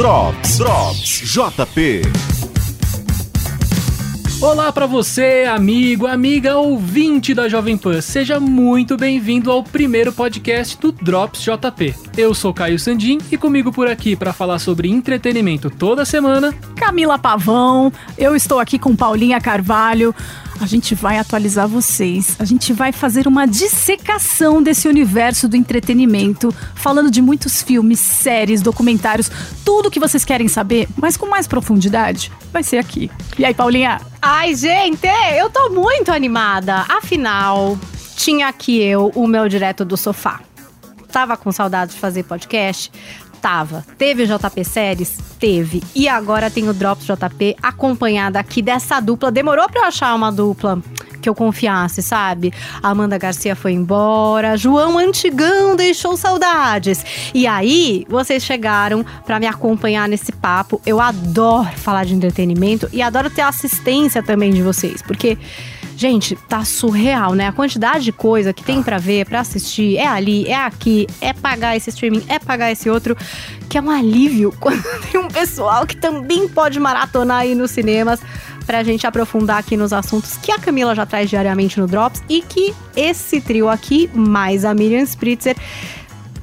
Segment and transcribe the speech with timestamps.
[0.00, 2.29] Drops, Drops, JP.
[4.42, 8.00] Olá para você, amigo, amiga, ouvinte da Jovem Pan.
[8.00, 11.94] Seja muito bem-vindo ao primeiro podcast do Drops JP.
[12.16, 17.18] Eu sou Caio Sandin e comigo por aqui para falar sobre entretenimento toda semana, Camila
[17.18, 17.92] Pavão.
[18.16, 20.14] Eu estou aqui com Paulinha Carvalho.
[20.58, 22.36] A gente vai atualizar vocês.
[22.38, 28.62] A gente vai fazer uma dissecação desse universo do entretenimento, falando de muitos filmes, séries,
[28.62, 29.30] documentários,
[29.66, 33.10] tudo que vocês querem saber, mas com mais profundidade, vai ser aqui.
[33.38, 34.00] E aí, Paulinha?
[34.22, 35.06] Ai, gente,
[35.38, 36.84] eu tô muito animada.
[36.90, 37.78] Afinal,
[38.16, 40.40] tinha aqui eu, o meu direto do sofá.
[41.10, 42.92] Tava com saudade de fazer podcast?
[43.98, 45.18] Teve JP Séries?
[45.38, 45.82] Teve.
[45.94, 49.30] E agora tem o Drops JP acompanhada aqui dessa dupla.
[49.30, 50.82] Demorou pra eu achar uma dupla
[51.20, 52.52] que eu confiasse, sabe?
[52.82, 57.04] A Amanda Garcia foi embora, João Antigão deixou saudades.
[57.34, 60.80] E aí, vocês chegaram para me acompanhar nesse papo.
[60.84, 65.36] Eu adoro falar de entretenimento e adoro ter assistência também de vocês, porque
[66.00, 67.48] Gente, tá surreal, né?
[67.48, 71.34] A quantidade de coisa que tem para ver, para assistir, é ali, é aqui, é
[71.34, 73.14] pagar esse streaming, é pagar esse outro,
[73.68, 78.18] que é um alívio quando tem um pessoal que também pode maratonar aí nos cinemas
[78.64, 82.40] pra gente aprofundar aqui nos assuntos que a Camila já traz diariamente no Drops e
[82.40, 85.54] que esse trio aqui, mais a Miriam Spritzer,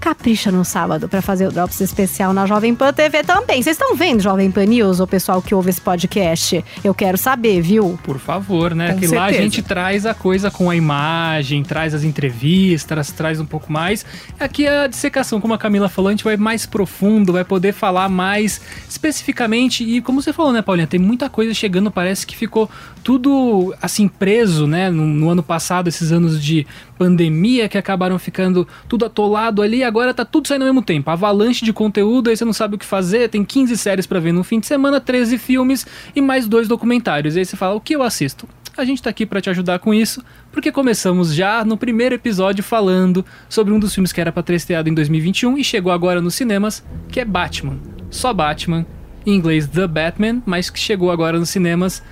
[0.08, 3.62] capricha no sábado para fazer o Drops especial na Jovem Pan TV também.
[3.62, 6.64] Vocês estão vendo Jovem Pan News, o pessoal que ouve esse podcast?
[6.82, 8.00] Eu quero saber, viu?
[8.04, 8.94] Por favor, né?
[8.94, 9.44] Com que lá a certeza.
[9.44, 14.06] gente traz a coisa com a imagem, traz as entrevistas, traz um pouco mais.
[14.40, 18.08] Aqui a dissecação, como a Camila falou, a gente vai mais profundo, vai poder falar
[18.08, 19.84] mais especificamente.
[19.84, 20.88] E como você falou, né, Paulinha?
[20.88, 22.70] Tem muita coisa chegando, parece que ficou
[23.08, 24.90] tudo assim preso, né?
[24.90, 30.14] No, no ano passado, esses anos de pandemia que acabaram ficando tudo atolado ali, agora
[30.14, 31.10] tá tudo saindo ao mesmo tempo.
[31.10, 34.34] Avalanche de conteúdo, aí você não sabe o que fazer, tem 15 séries pra ver
[34.34, 37.38] no fim de semana, 13 filmes e mais dois documentários.
[37.38, 38.46] E aí você fala, o que eu assisto?
[38.76, 42.62] A gente tá aqui pra te ajudar com isso, porque começamos já no primeiro episódio
[42.62, 46.20] falando sobre um dos filmes que era pra ter estreado em 2021 e chegou agora
[46.20, 47.78] nos cinemas, que é Batman.
[48.10, 48.86] Só Batman,
[49.26, 52.04] em inglês The Batman, mas que chegou agora nos cinemas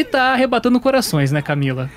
[0.00, 1.88] e tá arrebatando corações, né, Camila?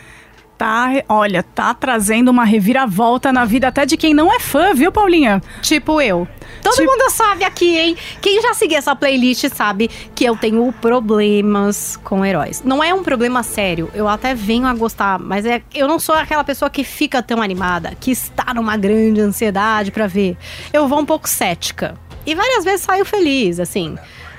[0.57, 4.91] Tá, olha, tá trazendo uma reviravolta na vida até de quem não é fã, viu,
[4.91, 5.39] Paulinha?
[5.61, 6.27] Tipo eu.
[6.63, 7.95] Todo Tipo- mundo sabe aqui, hein?
[8.19, 12.63] Quem já seguiu essa playlist sabe que eu tenho problemas com heróis.
[12.65, 16.15] Não é um problema sério, eu até venho a gostar, mas é eu não sou
[16.15, 20.35] aquela pessoa que fica tão animada, que está numa grande ansiedade pra ver.
[20.73, 21.95] Eu vou um pouco cética.
[22.25, 23.95] E várias vezes saio feliz, assim.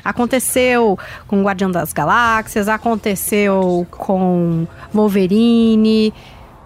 [0.09, 6.13] Aconteceu com Guardião das Galáxias, aconteceu com Wolverine,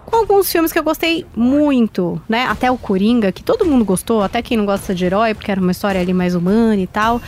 [0.05, 2.45] com alguns filmes que eu gostei muito, né?
[2.45, 5.59] Até o Coringa, que todo mundo gostou, até quem não gosta de herói, porque era
[5.59, 7.21] uma história ali mais humana e tal.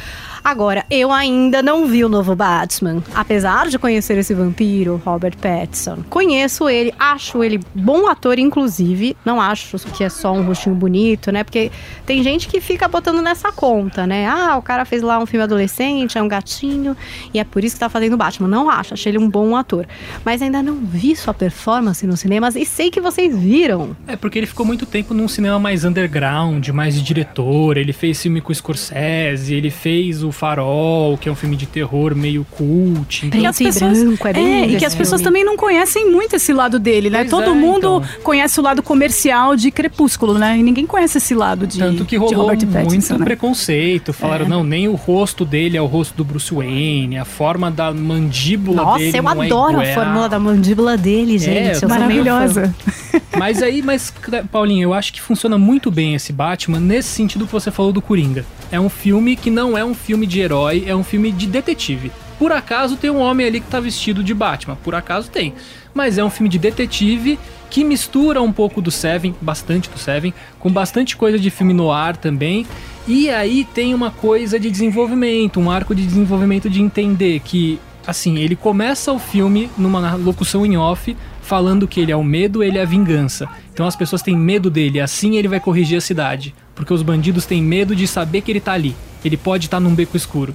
[0.45, 6.03] Agora, eu ainda não vi o novo Batman, apesar de conhecer esse vampiro, Robert Pattinson.
[6.07, 9.17] Conheço ele, acho ele bom ator, inclusive.
[9.25, 11.43] Não acho que é só um rostinho bonito, né?
[11.43, 11.71] Porque
[12.05, 14.27] tem gente que fica botando nessa conta, né?
[14.27, 16.95] Ah, o cara fez lá um filme adolescente, é um gatinho,
[17.33, 18.47] e é por isso que tá fazendo Batman.
[18.47, 19.87] Não acho, achei ele um bom ator.
[20.23, 23.97] Mas ainda não vi sua performance nos cinemas e sei que vocês viram.
[24.05, 27.77] É porque ele ficou muito tempo num cinema mais underground, mais de diretor.
[27.77, 31.65] Ele fez filme com o Scorsese, ele fez o Farol, que é um filme de
[31.65, 33.25] terror meio cult.
[33.25, 36.11] Então, E as pessoas, branco, é bem é, e que as pessoas também não conhecem
[36.11, 37.19] muito esse lado dele, né?
[37.19, 38.21] Pois Todo é, mundo então.
[38.23, 40.57] conhece o lado comercial de Crepúsculo, né?
[40.57, 43.25] E ninguém conhece esse lado de, Tanto que rolou Pattinson, muito né?
[43.25, 44.13] preconceito.
[44.13, 47.93] Falaram, não, nem o rosto dele é o rosto do Bruce Wayne, a forma da
[47.93, 51.69] mandíbula Nossa, dele eu não é adoro a fórmula da mandíbula dele, gente.
[51.69, 52.05] eu sou meio fã.
[52.05, 52.75] Maravilhosa.
[53.37, 54.13] Mas aí, mas,
[54.51, 58.01] Paulinho, eu acho que funciona muito bem esse Batman nesse sentido que você falou do
[58.01, 58.45] Coringa.
[58.71, 62.11] É um filme que não é um filme de herói, é um filme de detetive.
[62.37, 65.53] Por acaso tem um homem ali que tá vestido de Batman, por acaso tem.
[65.93, 67.39] Mas é um filme de detetive
[67.69, 71.91] que mistura um pouco do Seven, bastante do Seven, com bastante coisa de filme no
[71.91, 72.65] ar também.
[73.07, 78.39] E aí tem uma coisa de desenvolvimento, um arco de desenvolvimento de entender que, assim,
[78.39, 82.77] ele começa o filme numa locução em off, falando que ele é o medo, ele
[82.77, 83.47] é a vingança.
[83.71, 86.53] Então as pessoas têm medo dele, assim ele vai corrigir a cidade.
[86.75, 88.95] Porque os bandidos têm medo de saber que ele tá ali.
[89.23, 90.53] Ele pode estar num beco escuro.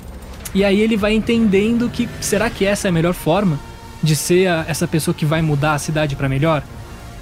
[0.55, 3.59] E aí ele vai entendendo que será que essa é a melhor forma
[4.03, 6.63] de ser a- essa pessoa que vai mudar a cidade pra melhor?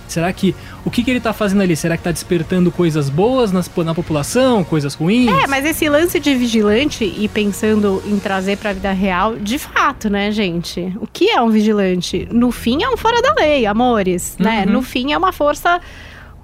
[0.08, 0.54] Será que
[0.86, 1.76] o que, que ele tá fazendo ali?
[1.76, 5.28] Será que tá despertando coisas boas nas- na população, coisas ruins?
[5.30, 10.08] É, mas esse lance de vigilante e pensando em trazer pra vida real, de fato,
[10.08, 10.96] né, gente?
[10.98, 12.26] O que é um vigilante?
[12.32, 14.64] No fim é um fora da lei, amores, né?
[14.66, 14.72] Uhum.
[14.72, 15.78] No fim é uma força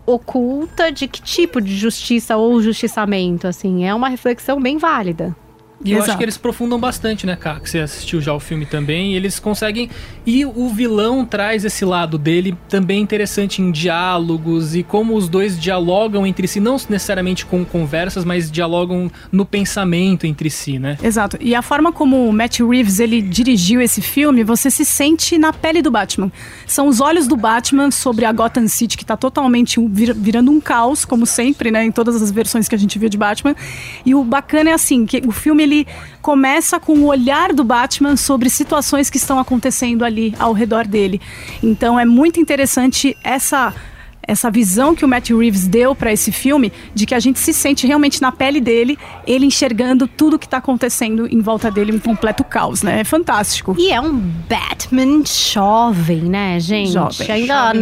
[0.06, 5.34] oculta de que tipo de justiça ou justiçamento, assim, é uma reflexão bem válida.
[5.84, 6.10] E eu Exato.
[6.12, 7.60] acho que eles aprofundam bastante, né, Cá?
[7.60, 9.12] Que você assistiu já o filme também.
[9.12, 9.90] E eles conseguem.
[10.26, 15.58] E o vilão traz esse lado dele também interessante em diálogos e como os dois
[15.60, 20.96] dialogam entre si, não necessariamente com conversas, mas dialogam no pensamento entre si, né?
[21.02, 21.36] Exato.
[21.40, 25.52] E a forma como o Matt Reeves ele dirigiu esse filme, você se sente na
[25.52, 26.30] pele do Batman.
[26.66, 30.60] São os olhos do Batman sobre a Gotham City que tá totalmente vir- virando um
[30.60, 33.54] caos, como sempre, né, em todas as versões que a gente viu de Batman.
[34.06, 35.73] E o bacana é assim, que o filme ele
[36.22, 41.20] começa com o olhar do Batman sobre situações que estão acontecendo ali ao redor dele.
[41.62, 43.74] Então é muito interessante essa
[44.26, 47.52] essa visão que o Matt Reeves deu para esse filme, de que a gente se
[47.52, 51.98] sente realmente na pele dele, ele enxergando tudo que tá acontecendo em volta dele, um
[51.98, 53.00] completo caos, né?
[53.00, 53.74] É fantástico.
[53.78, 56.92] E é um Batman jovem, né, gente?
[56.92, 57.30] Jovem.
[57.30, 57.72] Ainda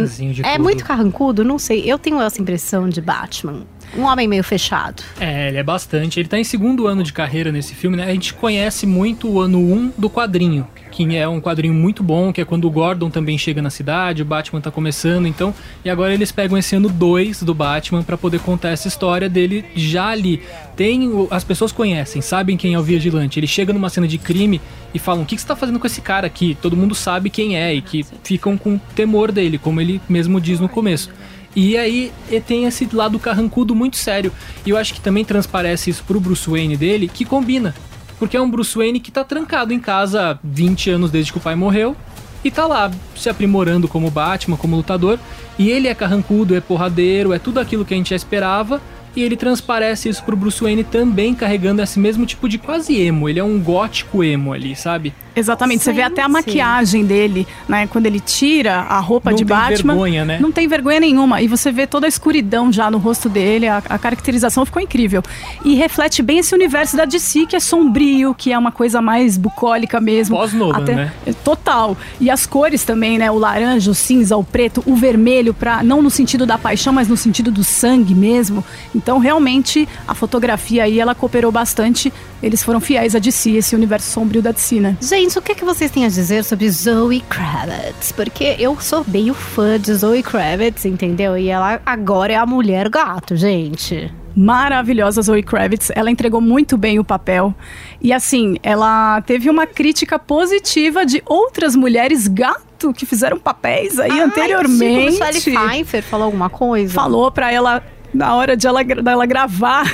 [0.43, 0.63] é tudo.
[0.63, 1.83] muito carrancudo, não sei.
[1.85, 3.65] Eu tenho essa impressão de Batman.
[3.95, 5.03] Um homem meio fechado.
[5.19, 6.19] É, ele é bastante.
[6.19, 8.05] Ele tá em segundo ano de carreira nesse filme, né?
[8.05, 12.33] A gente conhece muito o ano 1 do quadrinho, que é um quadrinho muito bom,
[12.33, 15.53] que é quando o Gordon também chega na cidade, o Batman tá começando, então.
[15.85, 19.65] E agora eles pegam esse ano 2 do Batman pra poder contar essa história dele
[19.75, 20.41] já ali.
[20.75, 21.11] Tem.
[21.29, 23.39] As pessoas conhecem, sabem quem é o vigilante.
[23.39, 24.59] Ele chega numa cena de crime
[24.93, 26.57] e falam: O que, que você tá fazendo com esse cara aqui?
[26.59, 30.59] Todo mundo sabe quem é e que ficam com temor dele, como ele mesmo diz
[30.59, 31.11] no começo.
[31.55, 34.31] E aí e tem esse lado carrancudo muito sério.
[34.65, 37.73] E eu acho que também transparece isso pro Bruce Wayne dele, que combina.
[38.17, 41.37] Porque é um Bruce Wayne que tá trancado em casa há 20 anos desde que
[41.37, 41.95] o pai morreu.
[42.43, 45.17] E tá lá se aprimorando como Batman, como lutador.
[45.57, 48.81] E ele é carrancudo, é porradeiro, é tudo aquilo que a gente já esperava.
[49.15, 53.29] E ele transparece isso pro Bruce Wayne também carregando esse mesmo tipo de quase emo.
[53.29, 55.13] Ele é um gótico emo ali, sabe?
[55.35, 57.87] Exatamente, você vê até a maquiagem dele, né?
[57.87, 59.93] Quando ele tira a roupa Não de tem Batman.
[59.93, 60.37] vergonha, né?
[60.39, 61.41] Não tem vergonha nenhuma.
[61.41, 65.23] E você vê toda a escuridão já no rosto dele, a, a caracterização ficou incrível.
[65.65, 69.37] E reflete bem esse universo da DC, que é sombrio, que é uma coisa mais
[69.37, 70.35] bucólica mesmo.
[70.35, 71.11] Pós-Nolan, Até- né?
[71.43, 71.97] Total.
[72.19, 73.31] E as cores também, né?
[73.31, 77.07] O laranja, o cinza, o preto, o vermelho, pra, não no sentido da paixão, mas
[77.07, 78.63] no sentido do sangue mesmo.
[78.93, 82.11] Então, realmente, a fotografia aí, ela cooperou bastante.
[82.41, 84.97] Eles foram fiéis a DC, esse universo sombrio da DC, né?
[85.01, 88.11] Gente, o que, que vocês têm a dizer sobre Zoe Kravitz?
[88.11, 91.37] Porque eu sou meio fã de Zoe Kravitz, entendeu?
[91.37, 94.11] E ela agora é a mulher gato, gente.
[94.35, 95.91] maravilhosa Zoe Kravitz.
[95.95, 97.55] Ela entregou muito bem o papel.
[98.01, 104.19] E assim, ela teve uma crítica positiva de outras mulheres gato que fizeram papéis aí
[104.19, 105.13] anteriormente.
[105.17, 106.93] Tipo, Michelle Pfeiffer falou alguma coisa?
[106.93, 107.81] Falou pra ela
[108.13, 109.85] na hora de ela, dela gravar.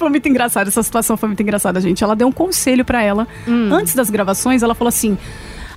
[0.00, 2.02] Foi muito engraçado, essa situação foi muito engraçada, gente.
[2.02, 3.28] Ela deu um conselho pra ela.
[3.70, 5.16] Antes das gravações, ela falou assim: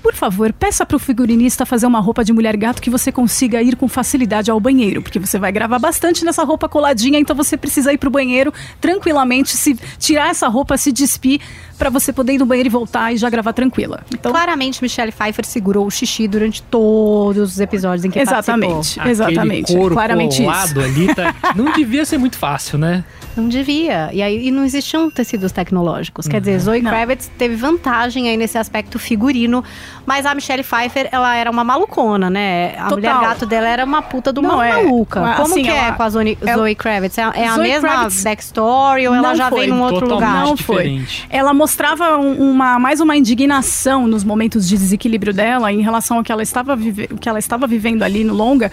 [0.04, 3.78] por favor, peça pro figurinista fazer uma roupa de mulher gato que você consiga ir
[3.78, 7.94] com facilidade ao banheiro, porque você vai gravar bastante nessa roupa coladinha, então você precisa
[7.94, 11.40] ir pro banheiro tranquilamente, se tirar essa roupa, se despir,
[11.78, 14.04] pra você poder ir no banheiro e voltar e já gravar tranquila.
[14.14, 19.10] Então, Claramente, Michelle Pfeiffer segurou o xixi durante todos os episódios em que exatamente, participou.
[19.10, 20.44] exatamente, Aquele couro claramente isso.
[20.44, 21.36] colado ali tá...
[21.56, 23.04] não devia ser muito fácil, né?
[23.36, 24.10] Não devia.
[24.14, 26.28] E aí e não existiam tecidos tecnológicos.
[26.28, 26.92] Quer dizer, Zoe Não.
[26.92, 29.64] Kravitz teve vantagem aí nesse aspecto figurino,
[30.06, 32.74] mas a Michelle Pfeiffer, ela era uma malucona, né?
[32.78, 32.98] A Total.
[32.98, 35.20] mulher gato dela era uma puta de uma Não, é- maluca.
[35.38, 37.18] Como assim, que é ela- com a Zoe, ela- Zoe Kravitz?
[37.18, 39.60] É, é a Zoe mesma Kravitz- backstory ou ela já foi.
[39.62, 40.46] vem num outro Totalmente lugar?
[40.46, 41.06] Não foi.
[41.30, 46.24] Ela mostrava um- uma, mais uma indignação nos momentos de desequilíbrio dela em relação ao
[46.24, 48.72] que ela estava, vive, que ela estava vivendo ali no longa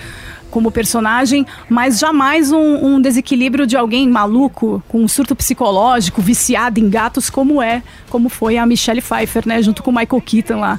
[0.50, 6.80] como personagem, mas jamais um, um desequilíbrio de alguém maluco, com um surto psicológico, viciado
[6.80, 10.60] em gatos, como é, como foi a Michelle Pfeiffer, né, junto com o Michael Keaton
[10.60, 10.78] lá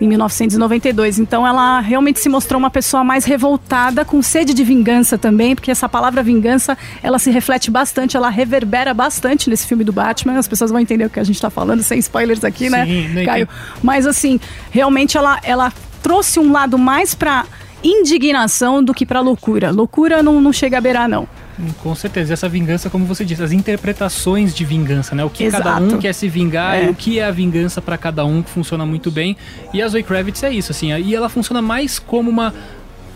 [0.00, 1.18] em 1992.
[1.18, 5.70] Então ela realmente se mostrou uma pessoa mais revoltada, com sede de vingança também, porque
[5.70, 10.38] essa palavra vingança, ela se reflete bastante, ela reverbera bastante nesse filme do Batman.
[10.38, 13.08] As pessoas vão entender o que a gente tá falando, sem spoilers aqui, né, Sim,
[13.08, 13.48] nem Caio?
[13.82, 15.72] Mas assim, realmente ela, ela
[16.02, 17.44] trouxe um lado mais pra
[17.82, 19.70] indignação do que pra loucura.
[19.70, 21.26] Loucura não, não chega a beirar, não.
[21.82, 22.32] Com certeza.
[22.32, 25.24] E essa vingança, como você disse, as interpretações de vingança, né?
[25.24, 25.94] O que cada Exato.
[25.94, 26.86] um quer se vingar É.
[26.86, 29.36] e o que é a vingança pra cada um, que funciona muito bem.
[29.74, 30.92] E a Zoe Kravitz é isso, assim.
[30.96, 32.54] E ela funciona mais como uma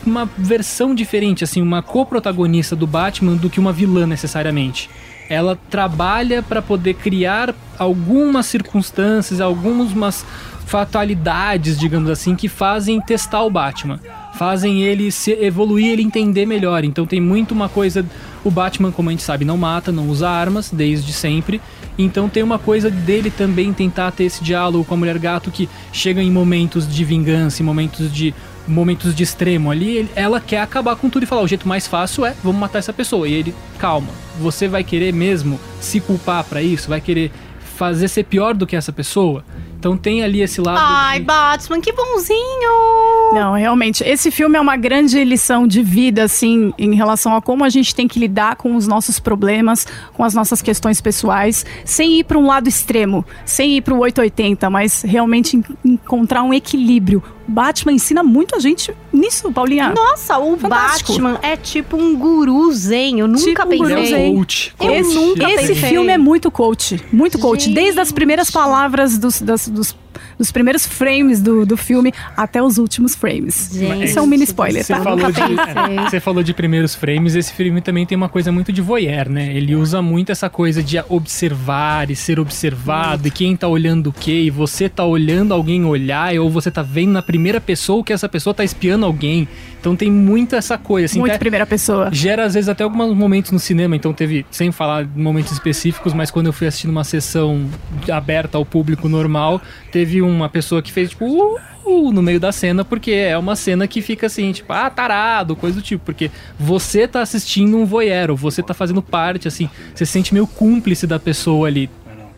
[0.06, 4.90] uma versão diferente, assim, uma co-protagonista do Batman do que uma vilã necessariamente.
[5.30, 10.26] Ela trabalha pra poder criar algumas circunstâncias, algumas
[10.66, 13.99] fatalidades, digamos assim, que fazem testar o Batman.
[14.36, 16.84] Fazem ele se evoluir, ele entender melhor.
[16.84, 18.04] Então tem muito uma coisa.
[18.42, 21.60] O Batman, como a gente sabe, não mata, não usa armas desde sempre.
[21.96, 25.68] Então tem uma coisa dele também tentar ter esse diálogo com a mulher gato que
[25.92, 28.34] chega em momentos de vingança, em momentos de
[28.66, 32.24] momentos de extremo ali, ela quer acabar com tudo e falar, o jeito mais fácil
[32.24, 33.28] é, vamos matar essa pessoa.
[33.28, 34.08] E ele, calma,
[34.40, 36.88] você vai querer mesmo se culpar pra isso?
[36.88, 37.30] Vai querer
[37.76, 39.44] fazer ser pior do que essa pessoa.
[39.84, 40.78] Então tem ali esse lado.
[40.80, 41.26] Ai, de...
[41.26, 43.34] Batman, que bonzinho!
[43.34, 47.64] Não, realmente, esse filme é uma grande lição de vida, assim, em relação a como
[47.64, 52.20] a gente tem que lidar com os nossos problemas, com as nossas questões pessoais, sem
[52.20, 57.22] ir para um lado extremo, sem ir para o 880, mas realmente encontrar um equilíbrio.
[57.46, 59.92] Batman ensina muito a gente nisso, Paulinha.
[59.94, 61.12] Nossa, o Fantástico.
[61.12, 63.20] Batman é tipo um guru zen.
[63.20, 63.78] Eu nunca Tipo um pensei.
[63.96, 64.30] guru zen.
[64.32, 65.14] É coach, Eu coach.
[65.14, 65.88] nunca Esse pensei.
[65.90, 67.64] filme é muito coach, muito coach.
[67.66, 67.74] Gente.
[67.74, 69.97] Desde as primeiras palavras dos, das- dos,
[70.38, 73.71] dos primeiros frames do, do filme até os últimos frames.
[73.73, 75.02] Gente Isso é um mini spoiler, Você tá?
[75.02, 78.73] falou, de, é, você falou de primeiros frames, esse filme também tem uma coisa muito
[78.73, 79.54] de voyeur, né?
[79.54, 84.12] Ele usa muito essa coisa de observar e ser observado, e quem tá olhando o
[84.12, 88.12] quê, e você tá olhando alguém olhar, ou você tá vendo na primeira pessoa que
[88.12, 89.49] essa pessoa tá espiando alguém.
[89.84, 91.20] Então tem muito essa coisa, assim.
[91.20, 92.08] muito primeira pessoa.
[92.10, 96.14] Gera, às vezes, até alguns momentos no cinema, então teve, sem falar de momentos específicos,
[96.14, 97.66] mas quando eu fui assistindo uma sessão
[98.10, 99.60] aberta ao público normal,
[99.92, 103.54] teve uma pessoa que fez, tipo, uh, uh, no meio da cena, porque é uma
[103.54, 107.84] cena que fica assim, tipo, ah, tarado, coisa do tipo, porque você tá assistindo um
[107.84, 111.90] voyeur, você tá fazendo parte, assim, você se sente meio cúmplice da pessoa ali.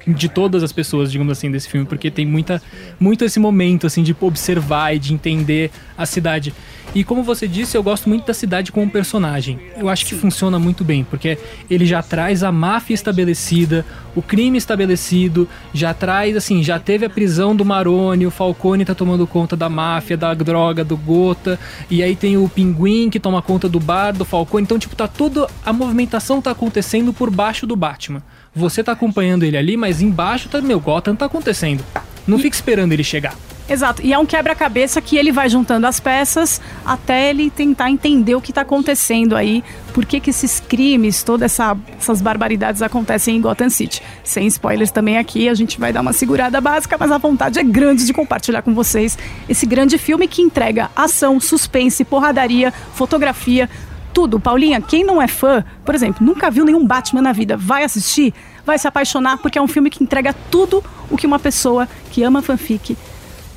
[0.06, 2.62] De todas as pessoas, digamos assim, desse filme, porque tem muita,
[2.98, 6.54] muito esse momento, assim, de observar e de entender a cidade.
[6.94, 9.58] E como você disse, eu gosto muito da cidade como personagem.
[9.76, 13.84] Eu acho que funciona muito bem, porque ele já traz a máfia estabelecida,
[14.14, 18.94] o crime estabelecido, já traz, assim, já teve a prisão do Maroni, o Falcone tá
[18.94, 21.58] tomando conta da máfia, da droga, do Gota,
[21.90, 24.62] e aí tem o Pinguim que toma conta do bar, do Falcone.
[24.62, 25.46] Então, tipo, tá tudo.
[25.64, 28.22] A movimentação tá acontecendo por baixo do Batman.
[28.56, 31.84] Você tá acompanhando ele ali, mas embaixo tá, meu, Gotham tá acontecendo.
[32.26, 33.34] Não fica esperando ele chegar.
[33.68, 34.00] Exato.
[34.00, 38.40] E é um quebra-cabeça que ele vai juntando as peças até ele tentar entender o
[38.40, 43.40] que está acontecendo aí, por que, que esses crimes, todas essa- essas barbaridades acontecem em
[43.40, 44.00] Gotham City.
[44.22, 47.64] Sem spoilers também aqui, a gente vai dar uma segurada básica, mas a vontade é
[47.64, 53.68] grande de compartilhar com vocês esse grande filme que entrega ação, suspense, porradaria, fotografia,
[54.16, 54.40] tudo.
[54.40, 58.32] Paulinha, quem não é fã, por exemplo, nunca viu nenhum Batman na vida, vai assistir,
[58.64, 62.22] vai se apaixonar, porque é um filme que entrega tudo o que uma pessoa que
[62.22, 62.96] ama fanfic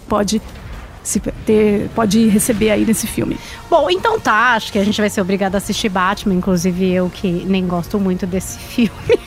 [0.06, 0.42] pode
[1.01, 3.38] se ter, pode receber aí nesse filme.
[3.70, 7.10] Bom, então tá, acho que a gente vai ser obrigado a assistir Batman, inclusive eu
[7.10, 9.18] que nem gosto muito desse filme.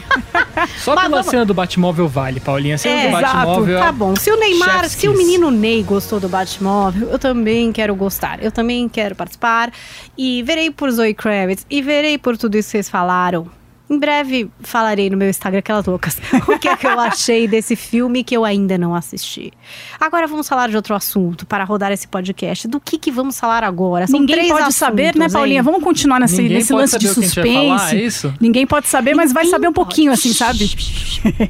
[0.79, 2.75] Só Mas pela vamos- cena do Batmóvel vale, Paulinha.
[2.75, 3.37] A cena É, do exato.
[3.37, 3.79] Batmóvel.
[3.81, 7.95] Tá bom, se o Neymar, se o menino Ney gostou do Batmóvel, eu também quero
[7.95, 8.43] gostar.
[8.43, 9.73] Eu também quero participar.
[10.17, 13.47] E verei por Zoe Kravitz e verei por tudo isso que vocês falaram.
[13.93, 16.17] Em breve falarei no meu Instagram, aquelas loucas,
[16.49, 19.53] o que é que eu achei desse filme que eu ainda não assisti.
[20.01, 22.67] Agora vamos falar de outro assunto para rodar esse podcast.
[22.69, 24.07] Do que que vamos falar agora?
[24.07, 25.57] São Ninguém três pode saber, né, assuntos, Paulinha?
[25.59, 25.63] hein?
[25.63, 27.53] Vamos continuar nesse, Ninguém nesse lance de vai suspense.
[27.55, 28.35] falar, é isso?
[28.41, 30.21] Ninguém pode saber, mas vai Ninguém saber um pouquinho, pode.
[30.21, 30.71] assim, sabe?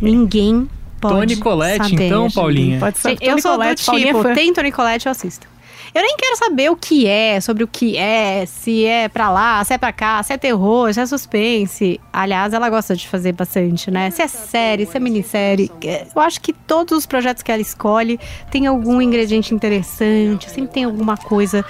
[0.01, 0.69] Ninguém
[1.01, 2.31] pode Tony Colette, saber, então.
[2.31, 2.79] Paulinha.
[2.79, 3.19] Pode saber.
[3.21, 4.35] Eu Toni sou Collette, do Paulinha é tipo, fã.
[4.35, 5.47] tem Tony Colette, eu assisto.
[5.95, 9.63] Eu nem quero saber o que é, sobre o que é, se é pra lá,
[9.63, 12.01] se é pra cá, se é terror, se é suspense.
[12.11, 14.11] Aliás, ela gosta de fazer bastante, né?
[14.11, 15.71] Se é série, se é minissérie.
[16.15, 18.19] Eu acho que todos os projetos que ela escolhe
[18.51, 21.63] tem algum ingrediente interessante, sempre tem alguma coisa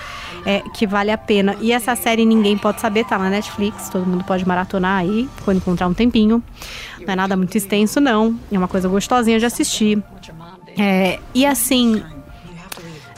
[0.47, 1.57] é, que vale a pena.
[1.61, 5.57] E essa série Ninguém Pode Saber tá na Netflix, todo mundo pode maratonar aí, quando
[5.57, 6.41] encontrar um tempinho.
[7.05, 8.39] Não é nada muito extenso, não.
[8.53, 10.01] É uma coisa gostosinha de assistir.
[10.79, 12.03] É, e assim,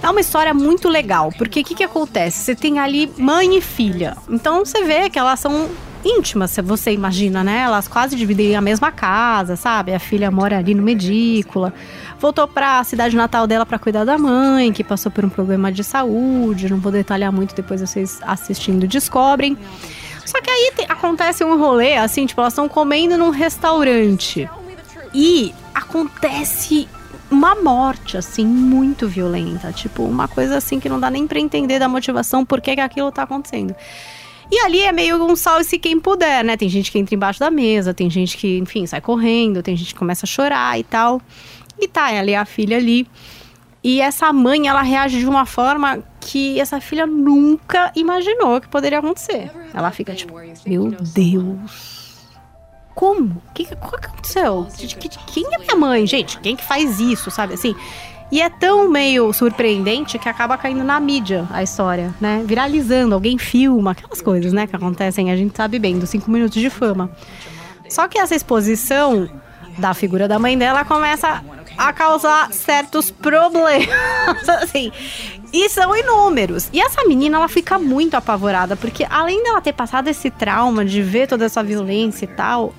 [0.09, 2.39] é uma história muito legal, porque o que, que acontece?
[2.39, 4.17] Você tem ali mãe e filha.
[4.29, 5.71] Então você vê que elas são
[6.05, 7.61] íntimas, se você imagina, né?
[7.61, 9.95] Elas quase dividem a mesma casa, sabe?
[9.95, 11.73] A filha mora ali no Medícola.
[12.19, 15.83] Voltou pra cidade natal dela pra cuidar da mãe, que passou por um problema de
[15.83, 16.69] saúde.
[16.69, 19.57] Não vou detalhar muito, depois vocês assistindo descobrem.
[20.25, 24.49] Só que aí acontece um rolê, assim, tipo, elas estão comendo num restaurante.
[25.13, 26.89] E acontece
[27.35, 29.73] uma morte, assim, muito violenta.
[29.73, 32.81] Tipo, uma coisa assim que não dá nem pra entender da motivação por que, que
[32.81, 33.75] aquilo tá acontecendo.
[34.51, 36.57] E ali é meio um salve-se quem puder, né?
[36.57, 39.93] Tem gente que entra embaixo da mesa, tem gente que, enfim, sai correndo, tem gente
[39.93, 41.21] que começa a chorar e tal.
[41.79, 43.07] E tá, ali a filha ali.
[43.83, 49.01] E essa mãe, ela reage de uma forma que essa filha nunca imaginou que poderia
[49.01, 49.51] acontecer.
[49.75, 51.94] Ela fica tipo, meu Deus.
[52.95, 53.43] Como?
[53.53, 54.67] Que, que, que aconteceu?
[54.77, 56.39] De- quem é minha mãe, gente?
[56.41, 57.75] Quem que faz isso, sabe assim?
[58.31, 62.43] E é tão meio surpreendente que acaba caindo na mídia a história, né?
[62.45, 66.61] Viralizando, alguém filma, aquelas coisas, né, que acontecem, a gente sabe bem, dos cinco minutos
[66.61, 67.11] de fama.
[67.89, 69.29] Só que essa exposição
[69.79, 71.45] da figura da mãe dela começa
[71.77, 73.87] a causar certos problemas,
[74.63, 74.91] assim.
[75.53, 76.69] E são inúmeros.
[76.73, 81.03] E essa menina, ela fica muito apavorada, porque além dela ter passado esse trauma de
[81.03, 82.73] ver toda essa violência e tal,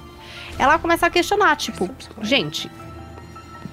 [0.57, 1.89] ela começa a questionar, tipo,
[2.21, 2.69] gente,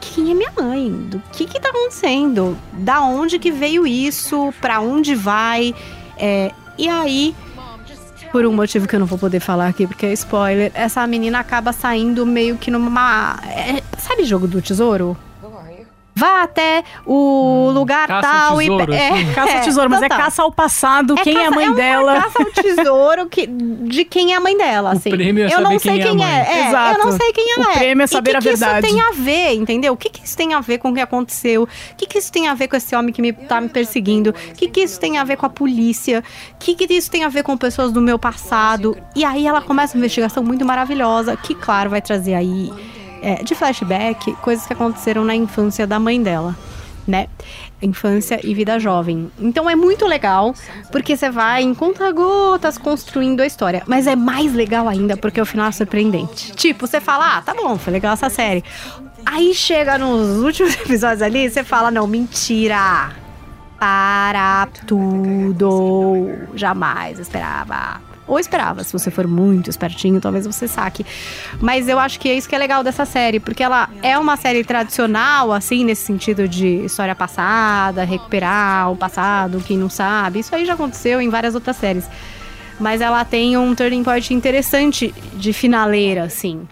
[0.00, 0.90] quem é minha mãe?
[0.90, 2.58] Do que que tá acontecendo?
[2.72, 4.52] Da onde que veio isso?
[4.60, 5.74] Pra onde vai?
[6.18, 7.34] É, e aí,
[8.32, 11.38] por um motivo que eu não vou poder falar aqui, porque é spoiler, essa menina
[11.38, 13.38] acaba saindo meio que numa.
[13.46, 15.16] é, sabe jogo do tesouro?
[16.14, 18.96] Vá até o lugar caça ao tal tesouro, e.
[18.98, 19.32] assim.
[19.32, 22.20] Caça ao tesouro, mas é caça ao passado, quem é a caça- mãe uma dela.
[22.22, 25.10] caça ao tesouro que, de quem é a mãe dela, assim.
[25.10, 26.28] prêmio é eu saber não quem sei é a quem é.
[26.62, 26.98] é Exato.
[27.00, 27.72] Eu não sei quem ela O é.
[27.78, 28.86] prêmio é E saber que a que verdade.
[28.86, 29.92] isso tem a ver, entendeu?
[29.94, 31.62] O que, que isso tem a ver com o que aconteceu?
[31.62, 34.30] O que, que isso tem a ver com esse homem que me, tá me perseguindo?
[34.30, 36.22] O que, que isso tem a ver com a polícia?
[36.52, 38.96] O que, que isso tem a ver com pessoas do meu passado?
[39.16, 42.70] E aí ela começa uma investigação muito maravilhosa, que, claro, vai trazer aí,
[43.22, 46.54] é, de flashback, coisas que aconteceram na infância da mãe dela
[47.06, 47.26] né?
[47.80, 49.30] Infância e vida jovem.
[49.38, 50.54] Então é muito legal,
[50.90, 53.82] porque você vai em conta-gotas construindo a história.
[53.86, 56.52] Mas é mais legal ainda, porque o final é surpreendente.
[56.52, 58.64] Tipo, você fala, ah, tá bom, foi legal essa série.
[59.24, 63.10] Aí chega nos últimos episódios ali, você fala, não, mentira.
[63.78, 66.30] Para tudo.
[66.54, 68.11] Jamais esperava.
[68.32, 71.04] Ou esperava, se você for muito espertinho, talvez você saque.
[71.60, 74.38] Mas eu acho que é isso que é legal dessa série, porque ela é uma
[74.38, 80.38] série tradicional, assim, nesse sentido de história passada, recuperar o passado, quem não sabe.
[80.38, 82.08] Isso aí já aconteceu em várias outras séries.
[82.80, 86.66] Mas ela tem um turning point interessante de finaleira, assim.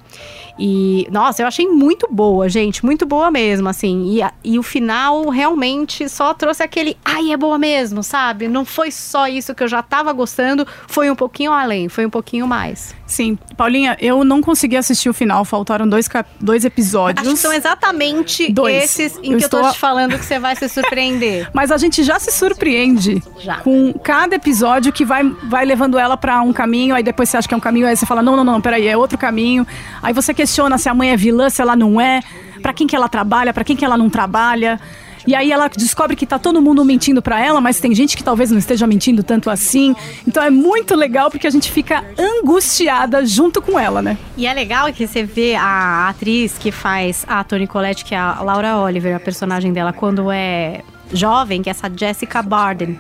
[0.62, 2.85] E, nossa, eu achei muito boa, gente.
[2.85, 4.12] Muito boa mesmo, assim.
[4.12, 6.99] E, a- e o final realmente só trouxe aquele.
[7.02, 8.47] Ai, é boa mesmo, sabe?
[8.47, 10.67] Não foi só isso que eu já tava gostando.
[10.87, 12.95] Foi um pouquinho além, foi um pouquinho mais.
[13.07, 17.26] Sim, Paulinha, eu não consegui assistir o final, faltaram dois, dois episódios.
[17.26, 18.85] Acho que são exatamente Dois.
[18.85, 21.49] esses em Eu que eu estou tô a- te falando que você vai se surpreender.
[21.55, 23.57] Mas a gente já se surpreende Já.
[23.61, 27.49] com cada episódio que vai, vai levando ela pra um caminho, aí depois você acha
[27.49, 29.67] que é um caminho, aí você fala, não, não, não, peraí, é outro caminho.
[30.02, 32.21] Aí você questiona se a mãe é vilã, se ela não é,
[32.61, 34.80] pra quem que ela trabalha, pra quem que ela não trabalha.
[35.26, 38.25] E aí ela descobre que tá todo mundo mentindo pra ela, mas tem gente que
[38.25, 39.95] talvez não esteja mentindo tanto assim.
[40.26, 44.17] Então é muito legal porque a gente fica angustiada junto com ela, né?
[44.36, 48.19] E é legal que você vê a atriz que faz a Toni Collette, que é
[48.19, 50.80] a Laura Oliver, a personagem dela, quando é
[51.13, 52.99] jovem, que é essa Jessica Barden.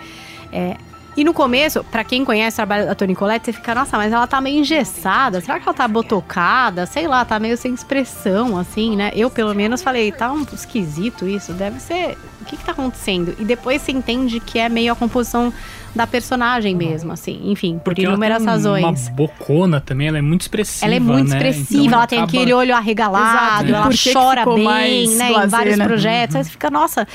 [0.52, 0.76] É,
[1.16, 4.12] e no começo, pra quem conhece o trabalho da Toni Collette, você fica, nossa, mas
[4.12, 5.40] ela tá meio engessada.
[5.40, 6.86] Será que ela tá botocada?
[6.86, 9.10] Sei lá, tá meio sem expressão, assim, né?
[9.14, 11.52] Eu, pelo menos, falei, tá um esquisito isso.
[11.52, 12.16] Deve ser.
[12.40, 13.34] O que que tá acontecendo?
[13.38, 15.52] E depois você entende que é meio a composição
[15.94, 17.40] da personagem mesmo, assim.
[17.44, 19.08] Enfim, por Porque ela inúmeras tem razões.
[19.08, 21.36] uma bocona também, ela é muito expressiva, Ela é muito né?
[21.36, 23.74] expressiva, Então ela tem acaba- aquele olho arregalado, Exato.
[23.74, 25.32] ela que que chora bem, né?
[25.32, 25.84] Em vários né?
[25.84, 26.36] projetos.
[26.36, 27.06] Aí você fica, nossa,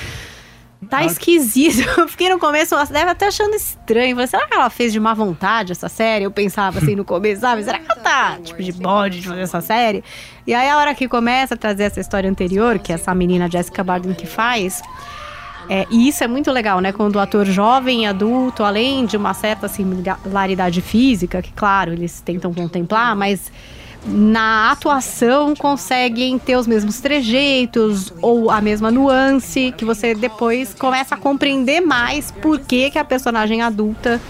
[0.89, 1.05] tá Ah.
[1.05, 1.87] esquisito.
[1.99, 4.15] Eu fiquei no começo, deve até achando estranho.
[4.15, 6.25] Falei, será que ela fez de má vontade essa série?
[6.25, 7.63] Eu pensava assim no começo, sabe?
[7.63, 10.03] Será que ela tá, tipo, de bode de fazer essa série?
[10.45, 13.49] E aí a hora que começa a trazer essa história anterior, que é essa menina
[13.49, 14.81] Jessica Barden que faz.
[15.67, 16.91] É, e isso é muito legal, né?
[16.91, 22.21] Quando o ator jovem e adulto, além de uma certa similaridade física, que claro, eles
[22.21, 23.51] tentam contemplar, mas
[24.07, 31.15] na atuação conseguem ter os mesmos trejeitos ou a mesma nuance, que você depois começa
[31.15, 34.21] a compreender mais por que, que a personagem adulta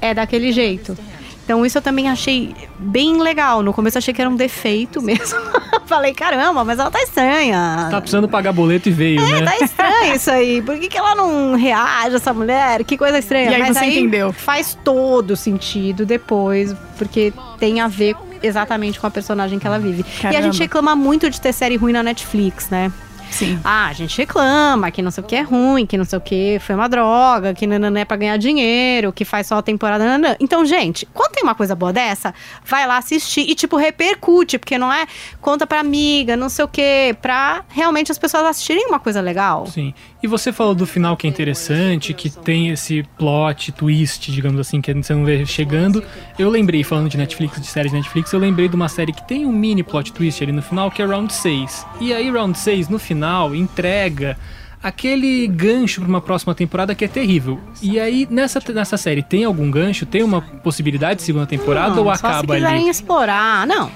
[0.00, 0.96] é daquele jeito.
[1.44, 3.62] Então isso eu também achei bem legal.
[3.62, 5.38] No começo eu achei que era um defeito mesmo.
[5.86, 7.88] Falei, caramba, mas ela tá estranha.
[7.90, 9.50] Tá precisando pagar boleto e veio, É, né?
[9.50, 10.60] tá estranho isso aí.
[10.60, 12.84] Por que, que ela não reage, essa mulher?
[12.84, 13.50] Que coisa estranha.
[13.50, 14.30] E aí Mas você entendeu.
[14.32, 20.02] Faz todo sentido depois, porque tem a ver exatamente com a personagem que ela vive.
[20.02, 20.42] E a Caramba.
[20.42, 22.92] gente reclama muito de ter série ruim na Netflix, né?
[23.30, 23.58] Sim.
[23.64, 26.20] Ah, a gente reclama que não sei o que é ruim, que não sei o
[26.20, 30.04] que foi uma droga, que nananã é pra ganhar dinheiro, que faz só a temporada
[30.04, 30.36] nananã.
[30.40, 34.78] Então, gente, quando tem uma coisa boa dessa, vai lá assistir e, tipo, repercute, porque
[34.78, 35.06] não é
[35.40, 39.66] conta pra amiga, não sei o que, pra realmente as pessoas assistirem uma coisa legal.
[39.66, 39.94] Sim.
[40.22, 44.80] E você falou do final que é interessante, que tem esse plot, twist, digamos assim,
[44.80, 46.02] que você não vê chegando.
[46.36, 49.46] Eu lembrei, falando de Netflix, de séries Netflix, eu lembrei de uma série que tem
[49.46, 51.86] um mini plot twist ali no final, que é Round 6.
[52.00, 53.17] E aí, Round 6, no final,
[53.54, 54.36] entrega
[54.82, 57.60] aquele gancho pra uma próxima temporada que é terrível.
[57.82, 60.06] E aí, nessa, nessa série, tem algum gancho?
[60.06, 62.90] Tem uma possibilidade de segunda temporada Não, ou só acaba se quiserem ali?
[62.90, 63.66] explorar.
[63.66, 63.90] Não.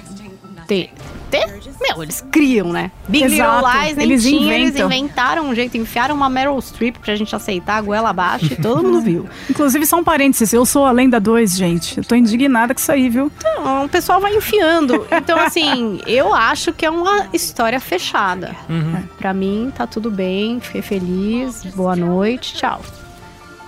[0.66, 0.90] Ter.
[1.32, 1.46] Ter?
[1.80, 2.90] Meu, eles criam, né?
[3.08, 4.86] Big Exato, Little Lies nem eles tinha, eles inventam.
[4.86, 8.82] inventaram um jeito, enfiaram uma Meryl Streep pra gente aceitar a goela abaixo e todo
[8.82, 9.26] mundo viu.
[9.48, 11.96] Inclusive, só um parênteses, eu sou a Lenda 2, gente.
[11.96, 13.32] Eu tô indignada com isso aí, viu?
[13.38, 15.06] Então, o pessoal vai enfiando.
[15.10, 18.54] Então, assim, eu acho que é uma história fechada.
[18.68, 19.02] Uhum.
[19.16, 22.82] Pra mim, tá tudo bem, fiquei feliz, boa noite, tchau.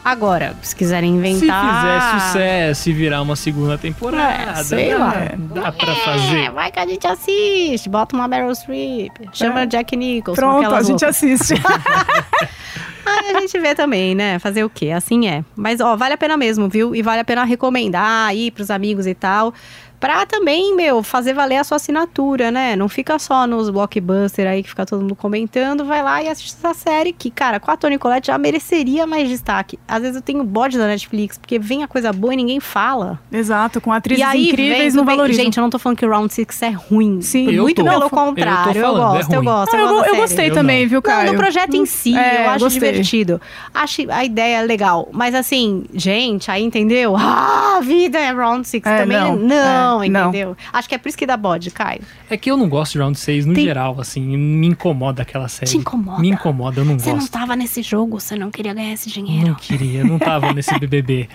[0.04, 1.80] Agora, se quiserem Se inventar.
[1.80, 5.14] fizer sucesso e virar uma segunda temporada, É, sei dá, lá.
[5.36, 6.50] dá pra É, fazer.
[6.50, 7.88] vai que a gente assiste.
[7.88, 9.12] Bota uma Meryl Streep.
[9.32, 9.66] Chama É.
[9.66, 10.38] Jack Nicholson.
[10.38, 11.08] Pronto, a gente loucas.
[11.08, 11.54] assiste.
[13.06, 14.38] Aí a gente vê também, né?
[14.38, 14.90] Fazer o quê?
[14.90, 15.44] Assim é.
[15.54, 16.94] Mas, ó, vale a pena mesmo, viu?
[16.94, 19.52] E vale a pena recomendar aí pros amigos e tal.
[20.04, 22.76] Pra também, meu, fazer valer a sua assinatura, né?
[22.76, 25.82] Não fica só nos blockbuster aí que fica todo mundo comentando.
[25.84, 29.26] Vai lá e assiste essa série que, cara, com a Toni Collette já mereceria mais
[29.30, 29.78] destaque.
[29.88, 33.18] Às vezes eu tenho bode da Netflix, porque vem a coisa boa e ninguém fala.
[33.32, 35.42] Exato, com atrizes e aí, incríveis no valorismo.
[35.42, 37.22] Gente, eu não tô falando que o Round Six é ruim.
[37.22, 37.50] Sim.
[37.50, 37.90] Eu Muito tô.
[37.90, 38.78] pelo Eu contrário.
[38.78, 39.74] Eu, falando, é gosto, eu gosto.
[39.74, 40.20] Ah, eu eu, gosto da eu série.
[40.20, 40.88] gostei Eu também, não.
[40.90, 41.26] viu, Caio?
[41.28, 42.80] Não, do projeto em si, É, eu acho gostei.
[42.90, 43.40] divertido.
[43.72, 45.08] Acho a ideia legal.
[45.12, 47.14] Mas assim, gente, aí entendeu?
[47.44, 49.16] Ah, a vida é Round Six É, também.
[49.16, 50.28] não, Não, é, não.
[50.28, 50.56] entendeu?
[50.72, 52.00] Acho que é por isso que dá bode, Caio.
[52.28, 55.48] É que eu não gosto de Round 6 no Tem- geral, assim, me incomoda aquela
[55.48, 55.70] série.
[55.70, 56.20] Te incomoda?
[56.20, 57.30] Me incomoda, eu não Você não gosto.
[57.32, 59.56] tava nesse jogo, você não queria ganhar esse Não dinheiro.
[59.60, 61.28] queria, não tava nesse BBB.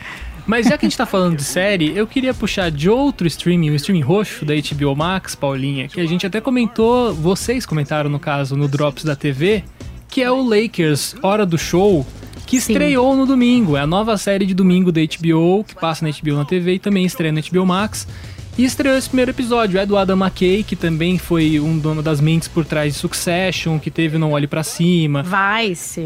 [0.47, 3.69] Mas já que a gente tá falando de série, eu queria puxar de outro streaming,
[3.69, 8.19] o streaming roxo da HBO Max, Paulinha, que a gente até comentou, vocês comentaram no
[8.19, 9.63] caso, no Drops da TV,
[10.07, 12.03] que é o Lakers Hora do Show,
[12.47, 12.71] que Sim.
[12.73, 13.77] estreou no domingo.
[13.77, 16.79] É a nova série de domingo da HBO, que passa na HBO na TV e
[16.79, 18.07] também estreia na HBO Max.
[18.57, 19.79] E estreou esse primeiro episódio.
[19.79, 23.79] É do Adam McKay, que também foi um dono das mentes por trás de Succession,
[23.79, 25.23] que teve Não Olhe Pra Cima.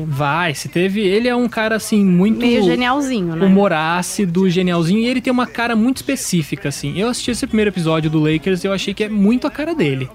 [0.07, 1.01] Vai, se teve.
[1.01, 3.45] Ele é um cara assim, muito Meio genialzinho, né?
[3.45, 6.97] humor ácido, genialzinho, e ele tem uma cara muito específica, assim.
[6.99, 9.73] Eu assisti esse primeiro episódio do Lakers e eu achei que é muito a cara
[9.73, 10.07] dele.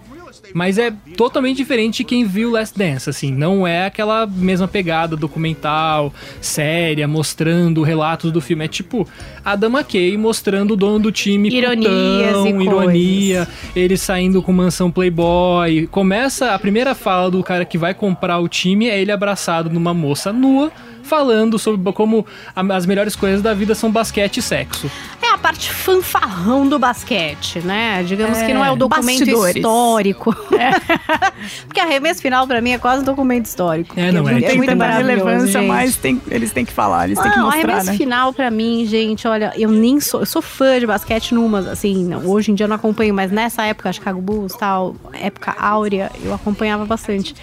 [0.54, 3.32] Mas é totalmente diferente de quem viu Last Dance, assim.
[3.32, 8.64] Não é aquela mesma pegada documental, séria, mostrando relatos do filme.
[8.64, 9.06] É tipo
[9.44, 14.90] Adam McKay mostrando o dono do time Ironias putão, e ironia, ele saindo com mansão
[14.90, 15.86] playboy.
[15.88, 19.94] Começa a primeira fala do cara que vai comprar o time, é ele abraçado numa
[19.94, 20.70] moça nua,
[21.08, 24.90] falando sobre como a- as melhores coisas da vida são basquete e sexo.
[25.22, 28.02] É a parte fanfarrão do basquete, né?
[28.04, 29.56] Digamos que não é o documento bastidores.
[29.56, 30.34] histórico.
[31.66, 33.94] Porque arremesso final, pra mim, é quase um documento histórico.
[33.98, 35.68] É, não, é Não tem muito tanta relevância, gente.
[35.68, 37.96] mas tem- eles têm que falar, eles têm que Não, mostrar, arremesso né?
[37.96, 42.04] final pra mim, gente, olha, eu nem sou, eu sou fã de basquete numas, assim,
[42.04, 46.10] não, hoje em dia eu não acompanho, mas nessa época, Chicago Bulls, tal, época áurea,
[46.22, 47.34] eu acompanhava bastante.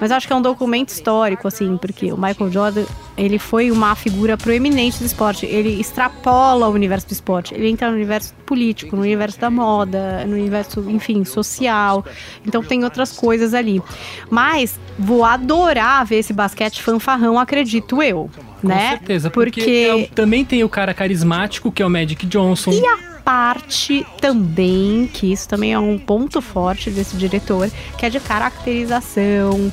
[0.00, 2.84] Mas eu acho que é um documento histórico, assim, porque o Michael Jordan,
[3.16, 7.88] ele foi uma figura proeminente do esporte, ele extrapola o universo do esporte, ele entra
[7.90, 12.04] no universo político, no universo da moda, no universo, enfim, social,
[12.46, 13.82] então tem outras coisas ali.
[14.30, 18.30] Mas vou adorar ver esse basquete fanfarrão, acredito eu.
[18.60, 18.90] Com né?
[18.90, 22.70] certeza, porque, é o- também tem o cara carismático, que é o Magic Johnson.
[22.72, 28.10] E a parte também, que isso também é um ponto forte desse diretor, que é
[28.10, 29.70] de caracterização,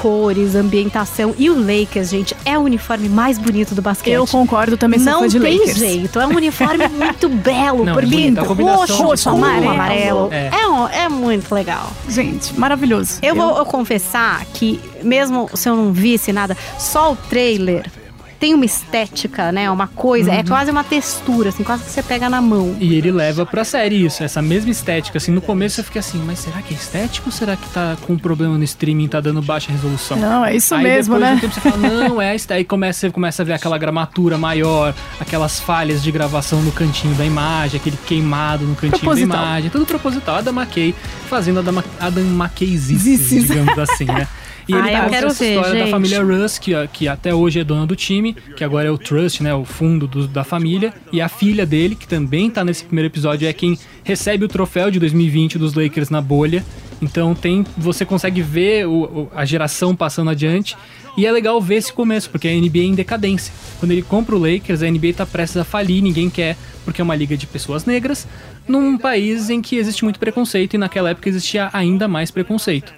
[0.00, 1.34] cores, ambientação.
[1.38, 4.12] E o Lakers, gente, é o uniforme mais bonito do basquete.
[4.12, 5.78] Eu concordo também, sou Não de tem Lakers.
[5.78, 9.48] jeito, é um uniforme muito belo, Não, porque a combinação roxo, com cor.
[9.48, 10.28] amarelo.
[10.32, 10.50] É.
[10.52, 10.66] É.
[10.68, 11.90] um- é muito legal.
[12.08, 13.18] Gente, maravilhoso.
[13.22, 17.90] Eu vou confessar que, mesmo se eu não visse nada, só o trailer
[18.38, 19.70] tem uma estética, né?
[19.70, 20.36] Uma coisa, Uhum.
[20.38, 22.76] é quase uma textura, assim, quase que você pega na mão.
[22.80, 25.18] E ele leva pra série isso, essa mesma estética.
[25.18, 27.96] Assim, no começo eu fiquei assim, mas será que é estético ou será que tá
[28.02, 30.16] com problema no streaming, tá dando baixa resolução?
[30.18, 31.36] Não, é isso Aí mesmo, depois de né?
[31.36, 31.76] um tempo você fala,
[32.08, 32.56] não, é estético.
[32.58, 37.14] Aí começa, você começa a ver aquela gramatura maior, aquelas falhas de gravação no cantinho
[37.14, 39.36] da imagem, aquele queimado no cantinho Proposital.
[39.36, 39.70] da imagem.
[39.70, 40.36] Tudo proposital.
[40.36, 40.94] Adam McKay
[41.28, 44.26] fazendo Adam, Adam McKayzices, digamos assim, né?
[44.68, 45.90] E Ah, ele eu conta quero essa ver, história da gente.
[45.90, 49.42] família Russ, que, que até hoje é dona do time, que agora é o Trust,
[49.42, 49.54] né?
[49.54, 50.92] O fundo do- da família.
[51.12, 54.90] E a filha dele, que também tá nesse primeiro episódio, é quem recebe o troféu
[54.90, 56.64] de 2020 dos Lakers na bolha.
[57.00, 60.76] Então tem, você consegue ver o- a geração passando adiante.
[61.16, 63.52] E é legal ver esse começo, porque a NBA é em decadência.
[63.78, 67.04] Quando ele compra o Lakers, a NBA tá prestes a falir, ninguém quer, porque é
[67.04, 68.26] uma liga de pessoas negras,
[68.68, 72.92] num país em que existe muito preconceito e naquela época existia ainda mais preconceito.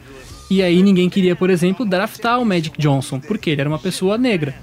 [0.50, 4.16] E aí ninguém queria, por exemplo, draftar o Magic Johnson, porque ele era uma pessoa
[4.16, 4.54] negra.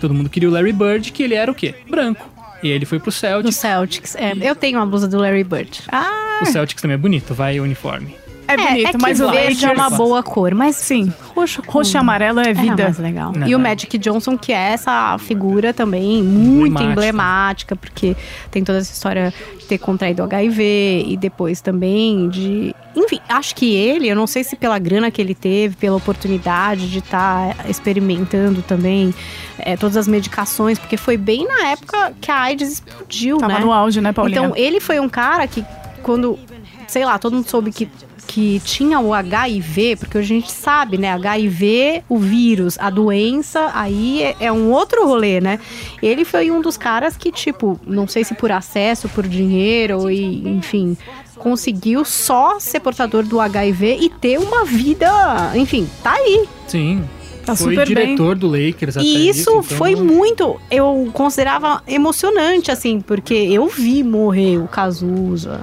[0.00, 1.74] Todo mundo queria o Larry Bird, que ele era o quê?
[1.88, 2.28] Branco.
[2.62, 3.56] E ele foi pro Celtics.
[3.56, 4.16] Celtics.
[4.16, 5.82] É, eu tenho uma blusa do Larry Bird.
[5.92, 8.14] Ah, O Celtics também é bonito, vai o uniforme.
[8.48, 11.62] É bonito, é que mas o verde é uma Lakers- boa cor, mas Sim, roxo,
[11.62, 12.82] com- roxo e amarelo é É vida.
[12.84, 13.32] mais legal.
[13.36, 13.62] Não, e o é.
[13.62, 16.92] Magic Johnson, que é essa figura também muito Emblemática.
[16.92, 18.16] emblemática, porque
[18.50, 22.74] tem toda essa história de ter contraído HIV e depois também de.
[22.94, 26.90] Enfim, acho que ele, eu não sei se pela grana que ele teve, pela oportunidade
[26.90, 29.14] de estar experimentando também
[29.58, 33.60] é, todas as medicações, porque foi bem na época que a AIDS explodiu, Tava né?
[33.60, 34.38] no auge, né, Paulinha?
[34.40, 35.62] Então, ele foi um cara que,
[36.02, 36.38] quando,
[36.86, 37.86] sei lá, todo mundo soube que
[38.26, 41.10] que tinha o HIV, porque a gente sabe, né?
[41.12, 45.58] HIV, o vírus, a doença, aí é, é um outro rolê, né?
[46.02, 50.46] Ele foi um dos caras que, tipo, não sei se por acesso, por dinheiro, e,
[50.48, 50.96] enfim,
[51.36, 55.08] conseguiu só ser portador do HIV e ter uma vida,
[55.54, 56.46] enfim, tá aí.
[56.66, 57.04] Sim.
[57.44, 62.72] Tá foi diretor do Lakers até E isso então foi não- muito, eu considerava emocionante,
[62.72, 65.60] assim, porque eu vi morrer o Cazuza.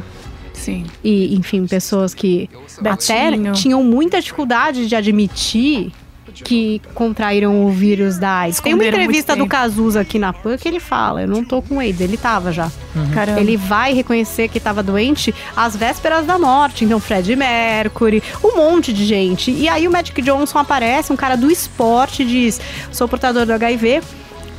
[0.64, 0.86] Sim.
[1.04, 2.50] E, enfim, pessoas que
[2.86, 3.54] até Betinho.
[3.54, 5.92] tinham muita dificuldade de admitir
[6.34, 8.60] que contraíram o vírus da AIDS.
[8.60, 9.44] Tem uma entrevista do.
[9.46, 12.72] Cazuza aqui na PAN que ele fala, eu não tô com AIDS, ele tava já.
[13.14, 13.40] Caramba.
[13.40, 16.86] Ele vai reconhecer que estava doente às vésperas da morte.
[16.86, 19.52] Então, Fred Mercury, um monte de gente.
[19.52, 22.60] E aí o Magic Johnson aparece, um cara do esporte, diz:
[22.92, 24.02] sou portador do HIV.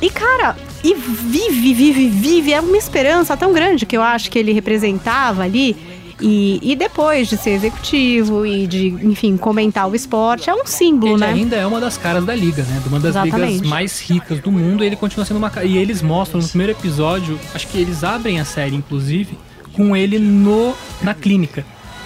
[0.01, 2.53] E, cara, e vive, vive, vive.
[2.53, 5.75] É uma esperança tão grande que eu acho que ele representava ali.
[6.21, 11.13] E, e depois de ser executivo e de, enfim, comentar o esporte, é um símbolo,
[11.13, 11.27] Ele né?
[11.27, 12.81] ainda é uma das caras da liga, né?
[12.85, 13.53] Uma das Exatamente.
[13.55, 14.83] ligas mais ricas do mundo.
[14.83, 15.65] Ele continua sendo uma cara.
[15.65, 19.37] E eles mostram no primeiro episódio, acho que eles abrem a série, inclusive,
[19.73, 21.65] com ele no na clínica.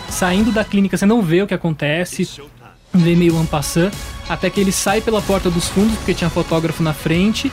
[0.10, 2.28] Saindo da clínica, você não vê o que acontece,
[2.92, 3.94] vê meio passant,
[4.28, 7.52] até que ele sai pela porta dos fundos, porque tinha fotógrafo na frente.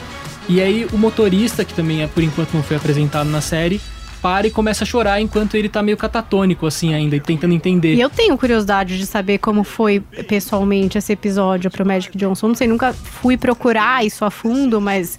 [0.49, 3.81] E aí o motorista, que também é por enquanto não foi apresentado na série,
[4.23, 7.95] para e começa a chorar enquanto ele tá meio catatônico, assim, ainda, e tentando entender.
[7.95, 12.49] E eu tenho curiosidade de saber como foi pessoalmente esse episódio pro Magic Johnson.
[12.49, 15.19] Não sei, nunca fui procurar isso a fundo, mas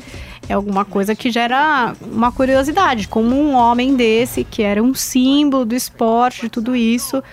[0.49, 3.07] é alguma coisa que gera uma curiosidade.
[3.07, 7.23] Como um homem desse, que era um símbolo do esporte, de tudo isso,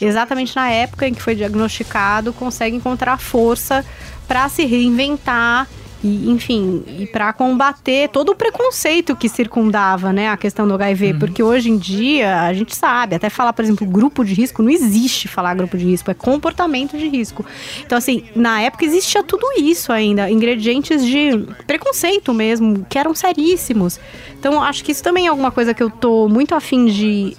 [0.00, 3.84] exatamente na época em que foi diagnosticado, consegue encontrar força
[4.28, 5.68] para se reinventar.
[6.04, 11.14] E, enfim, e para combater todo o preconceito que circundava, né, a questão do HIV,
[11.14, 14.68] porque hoje em dia a gente sabe, até falar, por exemplo, grupo de risco, não
[14.68, 17.42] existe falar grupo de risco, é comportamento de risco.
[17.86, 21.30] Então, assim, na época existia tudo isso ainda, ingredientes de
[21.66, 23.98] preconceito mesmo, que eram seríssimos.
[24.38, 27.34] Então, acho que isso também é alguma coisa que eu tô muito afim de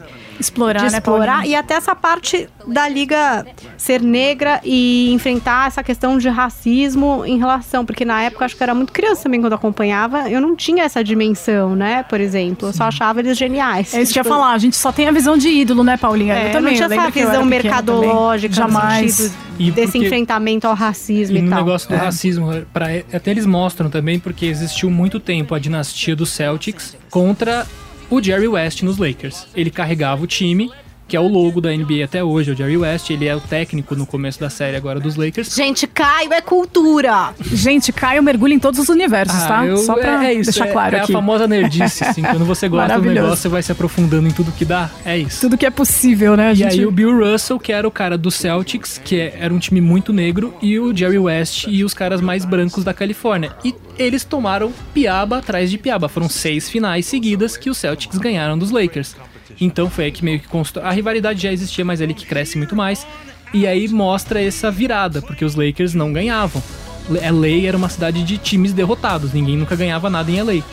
[0.46, 3.46] Explorar, de né, explorar e até essa parte da liga
[3.78, 8.56] ser negra e enfrentar essa questão de racismo em relação, porque na época eu acho
[8.56, 12.04] que eu era muito criança também quando eu acompanhava, eu não tinha essa dimensão, né?
[12.04, 13.94] Por exemplo, eu só achava eles geniais.
[13.94, 15.84] É isso que eu ia Tipo, falar, a gente só tem a visão de ídolo,
[15.84, 16.34] né, Paulinha?
[16.36, 16.80] É, eu eu também.
[16.80, 18.72] não tinha essa eu visão mercadológica também.
[18.72, 19.34] Jamais.
[19.58, 21.60] E desse porque- enfrentamento ao racismo E e, no tal.
[21.64, 21.98] negócio do É.
[21.98, 27.66] racismo, pra, até eles mostram também, porque existiu muito tempo a dinastia dos Celtics contra
[28.10, 29.48] o Jerry West nos Lakers.
[29.56, 30.72] Ele carregava o time,
[31.08, 33.10] que é o logo da NBA até hoje, é o Jerry West.
[33.10, 35.54] Ele é o técnico no começo da série agora dos Lakers.
[35.56, 37.34] Gente, Caio é cultura!
[37.42, 39.60] Gente, Caio mergulha em todos os universos, tá?
[39.62, 41.12] Ah, eu- Só pra é, é isso, deixar é, claro é aqui.
[41.12, 42.22] a famosa nerdice, assim.
[42.24, 44.90] Quando você gosta do negócio, você vai se aprofundando em tudo que dá.
[45.06, 45.42] É isso.
[45.42, 46.50] Tudo que é possível, né?
[46.50, 46.80] A E gente...
[46.80, 49.82] aí o Bill Russell, que era o cara do Celtics, que é- era um time
[49.82, 53.52] muito negro, e o Jerry West e os caras mais brancos da Califórnia.
[53.64, 56.10] E eles tomaram piaba atrás de piaba.
[56.10, 59.16] Foram seis finais seguidas que os Celtics ganharam dos Lakers.
[59.60, 60.82] Então foi aí que meio que constru...
[60.84, 63.06] A rivalidade já existia, mas é ali que cresce muito mais.
[63.54, 66.62] E aí mostra essa virada, porque os Lakers não ganhavam.
[67.10, 70.64] LA era uma cidade de times derrotados, ninguém nunca ganhava nada em LA.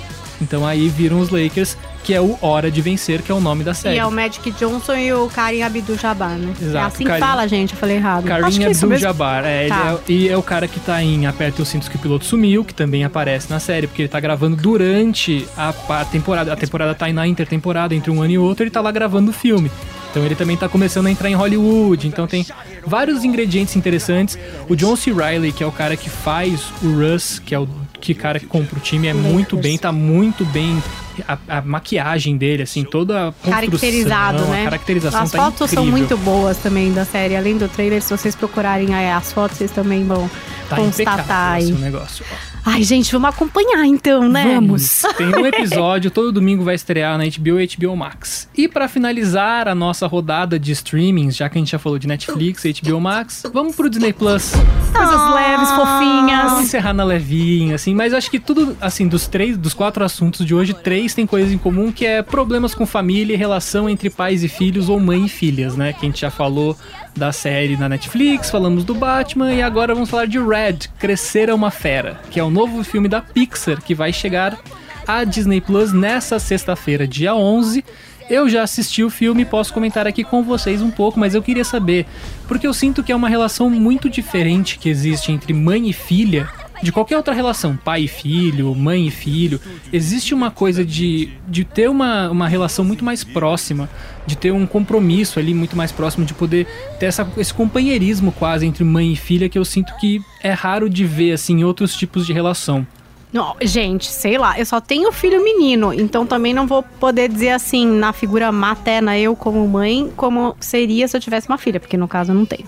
[0.41, 3.63] Então aí viram os Lakers, que é o Hora de Vencer, que é o nome
[3.65, 3.97] da série.
[3.97, 6.53] E é o Magic Johnson e o Karim Abdul-Jabbar, né?
[6.61, 7.73] Exato, é assim que fala, gente.
[7.75, 8.25] Eu falei errado.
[8.25, 8.67] Karim é.
[8.67, 9.99] Abdul-Jabbar, é, Tá.
[10.09, 12.65] é- e é o cara que tá em Aperta os Cintos que o Piloto Sumiu,
[12.65, 16.53] que também aparece na série, porque ele tá gravando durante a, pa- temporada.
[16.53, 19.31] A temporada tá aí na intertemporada, entre um ano e outro, ele tá lá gravando
[19.31, 19.71] o filme.
[20.11, 22.45] Então ele também tá começando a entrar em Hollywood, então tem
[22.87, 24.37] vários ingredientes interessantes.
[24.69, 25.11] O John C.
[25.11, 27.67] Reilly, que é o cara que faz o Russ, que é o
[27.99, 30.83] que cara que compra o time, é muito bem, tá muito bem.
[31.29, 34.63] A, a maquiagem dele, assim, toda a caracterizado, né?
[34.63, 35.99] a caracterização As tá fotos são incrível.
[35.99, 37.37] muito boas também da série.
[37.37, 40.31] Além do trailer, se vocês procurarem aí as fotos, vocês também vão
[40.69, 41.65] Tá constatar aí.
[41.65, 42.25] assim, negócio.
[42.65, 44.55] Ai, gente, vamos acompanhar então, né?
[44.55, 45.03] Vamos.
[45.19, 48.49] Tem um episódio, todo domingo vai estrear na HBO e HBO Max.
[48.57, 52.07] E pra finalizar a nossa rodada de streamings, já que a gente já falou de
[52.07, 54.53] Netflix e HBO Max, vamos pro Disney Plus.
[54.93, 56.61] Coisas leves, Vamos fofinhas.
[56.61, 60.55] encerrar na levinha, assim, mas acho que tudo, assim, dos três, dos quatro assuntos de
[60.55, 64.45] hoje, três tem coisas em comum, que é problemas com família e relação entre pais
[64.45, 65.93] e filhos ou mãe e filhas, né?
[65.93, 66.77] Que a gente já falou
[67.17, 71.55] da série na Netflix, falamos do Batman e agora vamos falar de Red, Crescer é
[71.55, 74.59] uma Fera, que é o novo filme da Pixar que vai chegar
[75.07, 77.85] à Disney Plus nessa sexta-feira, dia 11.
[78.31, 81.43] Eu já assisti o filme e posso comentar aqui com vocês um pouco, mas eu
[81.43, 82.07] queria saber,
[82.49, 86.49] porque eu sinto que é uma relação muito diferente que existe entre mãe e filha
[86.83, 89.61] de qualquer outra relação, pai e filho, mãe e filho,
[89.93, 93.89] existe uma coisa de, de ter uma, uma relação muito mais próxima,
[94.27, 96.67] de ter um compromisso ali muito mais próximo, de poder
[96.99, 100.91] ter essa, esse companheirismo quase entre mãe e filha que eu sinto que é raro
[100.91, 102.87] de ver assim em outros tipos de relação.
[103.33, 107.51] Não, gente, sei lá, eu só tenho filho menino, então também não vou poder dizer
[107.51, 111.97] assim, na figura materna, eu como mãe, como seria se eu tivesse uma filha, porque
[111.97, 112.67] no caso eu não tenho.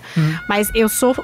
[0.49, 1.15] Mas eu sou.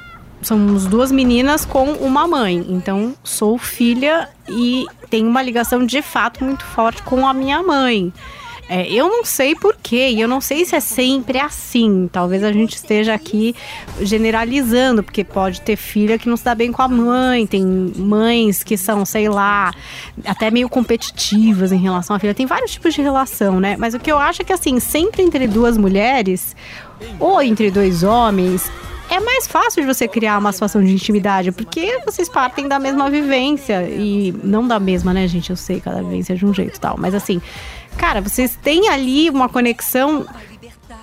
[0.42, 6.44] Somos duas meninas com uma mãe, então sou filha e tenho uma ligação de fato
[6.44, 8.12] muito forte com a minha mãe.
[8.68, 12.08] É, eu não sei porquê, eu não sei se é sempre assim.
[12.10, 13.54] Talvez a gente esteja aqui
[14.00, 18.64] generalizando, porque pode ter filha que não se dá bem com a mãe, tem mães
[18.64, 19.72] que são, sei lá,
[20.24, 22.34] até meio competitivas em relação à filha.
[22.34, 23.76] Tem vários tipos de relação, né?
[23.78, 26.56] Mas o que eu acho é que, assim, sempre entre duas mulheres,
[27.20, 28.70] ou entre dois homens,
[29.12, 33.10] é mais fácil de você criar uma situação de intimidade, porque vocês partem da mesma
[33.10, 33.82] vivência.
[33.82, 35.50] E não da mesma, né, gente?
[35.50, 36.96] Eu sei, cada vivência é de um jeito e tal.
[36.98, 37.40] Mas assim,
[37.98, 40.26] cara, vocês têm ali uma conexão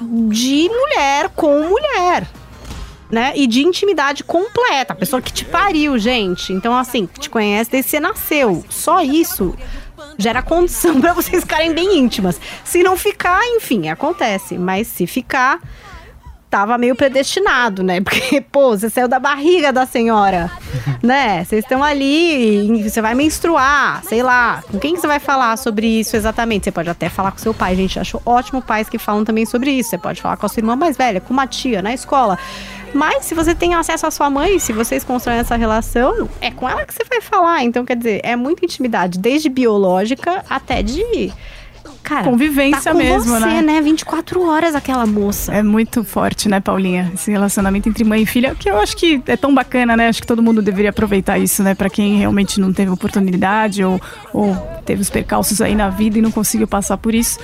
[0.01, 2.27] de mulher com mulher.
[3.11, 3.33] Né?
[3.35, 4.93] E de intimidade completa.
[4.93, 6.53] A pessoa que te pariu, gente.
[6.53, 8.63] Então, assim, te conhece desde que você nasceu.
[8.69, 9.55] Só isso
[10.17, 12.39] gera condição para vocês ficarem bem íntimas.
[12.63, 14.59] Se não ficar, enfim, acontece.
[14.59, 15.59] Mas se ficar,
[16.49, 18.01] tava meio predestinado, né?
[18.01, 20.51] Porque, pô, você saiu da barriga da senhora,
[21.01, 21.43] né?
[21.43, 24.63] Vocês estão ali, você vai menstruar, sei lá.
[24.69, 26.65] Com quem que você vai falar sobre isso exatamente?
[26.65, 27.99] Você pode até falar com seu pai, gente.
[27.99, 29.91] Acho ótimo pais que falam também sobre isso.
[29.91, 32.38] Você pode falar com a sua irmã mais velha, com uma tia, na escola.
[32.93, 36.67] Mas se você tem acesso à sua mãe, se vocês constroem essa relação, é com
[36.67, 37.63] ela que você vai falar.
[37.63, 41.31] Então, quer dizer, é muita intimidade, desde biológica até de.
[42.09, 43.61] Cara, Convivência tá mesmo, você, né?
[43.61, 43.81] né?
[43.81, 45.53] 24 horas aquela moça.
[45.53, 47.11] É muito forte, né, Paulinha?
[47.13, 50.07] Esse relacionamento entre mãe e filha, que eu acho que é tão bacana, né?
[50.07, 51.75] Acho que todo mundo deveria aproveitar isso, né?
[51.75, 54.01] Pra quem realmente não teve oportunidade ou,
[54.33, 57.37] ou teve os percalços aí na vida e não conseguiu passar por isso.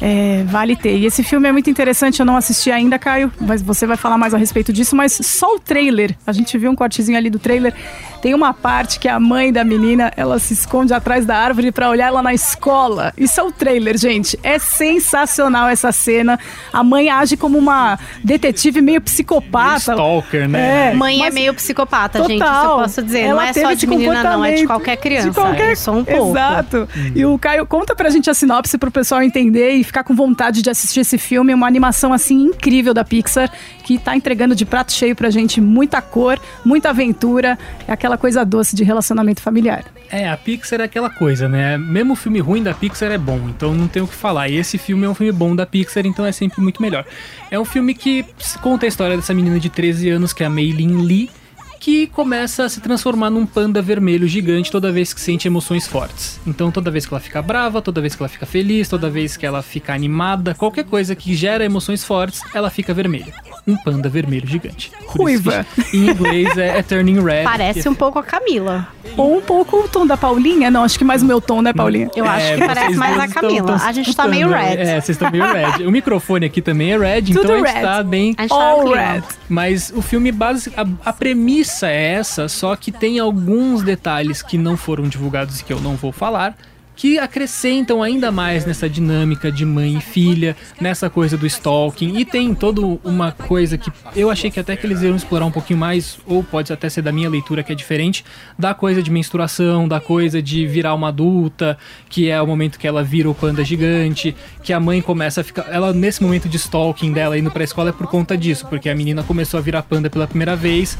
[0.00, 0.96] É, vale ter.
[0.96, 4.18] E esse filme é muito interessante, eu não assisti ainda, Caio, mas você vai falar
[4.18, 7.38] mais a respeito disso, mas só o trailer, a gente viu um cortezinho ali do
[7.38, 7.72] trailer,
[8.20, 11.88] tem uma parte que a mãe da menina, ela se esconde atrás da árvore para
[11.88, 13.12] olhar ela na escola.
[13.16, 14.38] Isso é o trailer, gente.
[14.42, 16.38] É sensacional essa cena.
[16.72, 19.92] A mãe age como uma detetive meio psicopata.
[19.92, 20.90] Stalker, né?
[20.90, 22.34] É, Mãe é mas- meio psicopata, gente.
[22.34, 22.78] Isso eu Total.
[22.80, 23.20] posso dizer.
[23.20, 24.44] Ela não é só de menina, não.
[24.44, 25.28] É de qualquer criança.
[25.28, 25.72] De qualquer...
[25.72, 26.30] É só um pouco.
[26.32, 26.88] Exato.
[27.14, 30.62] E o Caio, conta pra gente a sinopse pro pessoal entender e ficar com vontade
[30.62, 31.54] de assistir esse filme.
[31.54, 33.50] Uma animação, assim, incrível da Pixar,
[33.82, 37.58] que tá entregando de prato cheio pra gente muita cor, muita aventura.
[37.86, 39.84] É aquela coisa doce de relacionamento familiar.
[40.10, 41.76] É, a Pixar é aquela coisa, né?
[41.76, 44.48] Mesmo o filme ruim da Pixar é bom, então não tem o que falar.
[44.48, 47.04] E esse filme é um filme bom da Pixar, então é sempre muito melhor.
[47.50, 48.24] É um filme que
[48.60, 51.30] conta a história dessa menina de 13 anos, que é a Meilin Lee,
[51.78, 56.40] que começa a se transformar num panda vermelho gigante toda vez que sente emoções fortes.
[56.46, 59.36] Então, toda vez que ela fica brava, toda vez que ela fica feliz, toda vez
[59.36, 63.32] que ela fica animada, qualquer coisa que gera emoções fortes, ela fica vermelha.
[63.66, 64.90] Um panda vermelho gigante.
[65.12, 65.66] Por Ruiva.
[65.92, 67.44] em inglês é, é Turning Red.
[67.44, 68.88] Parece que- um pouco a Camila.
[69.16, 70.70] Ou um pouco o tom da Paulinha.
[70.70, 72.10] Não, acho que mais o meu tom, né, Paulinha?
[72.14, 73.72] Eu acho É, que parece mais a estão- Camila.
[73.76, 74.76] estão a gente tá meio red.
[74.76, 75.84] É, vocês estão meio red.
[75.86, 77.82] O microfone aqui também é red, Tudo então a gente red.
[77.82, 79.22] tá bem A gente tá All red.
[79.48, 84.56] mas o filme base, a, a premissa é essa, só que tem alguns detalhes que
[84.56, 86.56] não foram divulgados e que eu não vou falar,
[86.96, 92.24] que acrescentam ainda mais nessa dinâmica de mãe e filha, nessa coisa do stalking, e
[92.24, 95.78] tem toda uma coisa que eu achei que até que eles iam explorar um pouquinho
[95.78, 98.24] mais, ou pode até ser da minha leitura que é diferente,
[98.58, 101.76] da coisa de menstruação, da coisa de virar uma adulta,
[102.08, 105.44] que é o momento que ela vira o panda gigante, que a mãe começa a
[105.44, 105.66] ficar.
[105.70, 108.94] Ela, nesse momento de stalking dela indo pra escola, é por conta disso, porque a
[108.94, 110.96] menina começou a virar panda pela primeira vez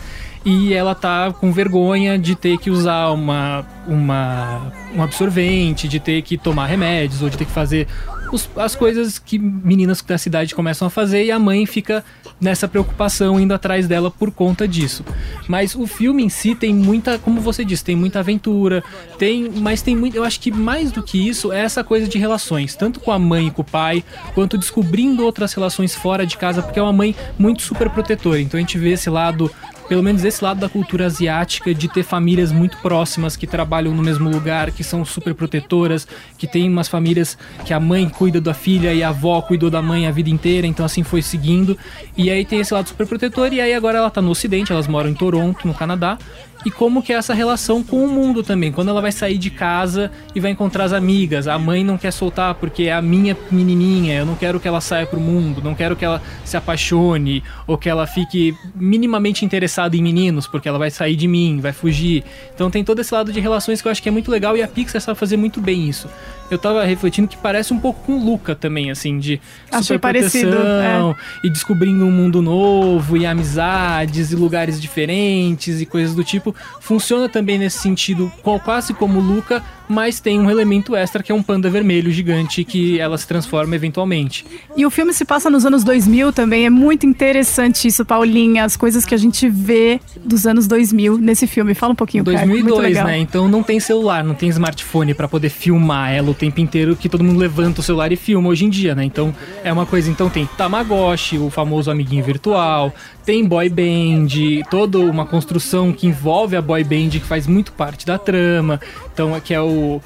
[0.46, 6.22] e ela tá com vergonha de ter que usar uma, uma um absorvente, de ter
[6.22, 7.88] que tomar remédios ou de ter que fazer
[8.32, 12.04] os- as coisas que meninas da cidade começam a fazer e a mãe fica
[12.40, 15.04] nessa preocupação indo atrás dela por conta disso.
[15.48, 18.84] Mas o filme em si tem muita, como você disse, tem muita aventura,
[19.18, 22.18] tem, mas tem muito, eu acho que mais do que isso é essa coisa de
[22.18, 24.04] relações, tanto com a mãe e com o pai,
[24.34, 28.40] quanto descobrindo outras relações fora de casa, porque é uma mãe muito super protetora.
[28.40, 29.50] Então a gente vê esse lado
[29.88, 34.02] pelo menos esse lado da cultura asiática de ter famílias muito próximas que trabalham no
[34.02, 38.54] mesmo lugar, que são super protetoras, que tem umas famílias que a mãe cuida da
[38.54, 41.78] filha e a avó cuidou da mãe a vida inteira, então assim foi seguindo.
[42.16, 44.86] E aí tem esse lado super protetor e aí agora ela tá no ocidente, elas
[44.86, 46.18] moram em Toronto, no Canadá.
[46.66, 48.72] E como que é essa relação com o mundo também.
[48.72, 52.10] Quando ela vai sair de casa e vai encontrar as amigas, a mãe não quer
[52.10, 55.76] soltar porque é a minha menininha, eu não quero que ela saia pro mundo, não
[55.76, 60.76] quero que ela se apaixone ou que ela fique minimamente interessada em meninos, porque ela
[60.76, 62.24] vai sair de mim, vai fugir.
[62.52, 64.62] Então tem todo esse lado de relações que eu acho que é muito legal e
[64.62, 66.08] a Pixar sabe fazer muito bem isso.
[66.50, 69.40] Eu tava refletindo que parece um pouco com Luca também, assim, de
[69.70, 71.14] Achei parecido, é.
[71.44, 76.54] e descobrindo um mundo novo e amizades e lugares diferentes e coisas do tipo.
[76.80, 78.32] Funciona também nesse sentido,
[78.64, 82.98] quase como Luca, mas tem um elemento extra que é um panda vermelho gigante que
[82.98, 84.44] ela se transforma eventualmente.
[84.76, 88.76] E o filme se passa nos anos 2000 também, é muito interessante isso, Paulinha, as
[88.76, 91.74] coisas que a gente vê dos anos 2000 nesse filme.
[91.74, 93.18] Fala um pouquinho, 2002, cara, né?
[93.18, 97.08] Então não tem celular, não tem smartphone para poder filmar ela o tempo inteiro que
[97.08, 99.04] todo mundo levanta o celular e filma hoje em dia, né?
[99.04, 102.94] Então é uma coisa, então tem Tamagotchi, o famoso amiguinho virtual,
[103.26, 104.28] tem boy band,
[104.70, 108.80] toda uma construção que envolve a boy band que faz muito parte da trama.
[109.12, 110.00] Então, que é o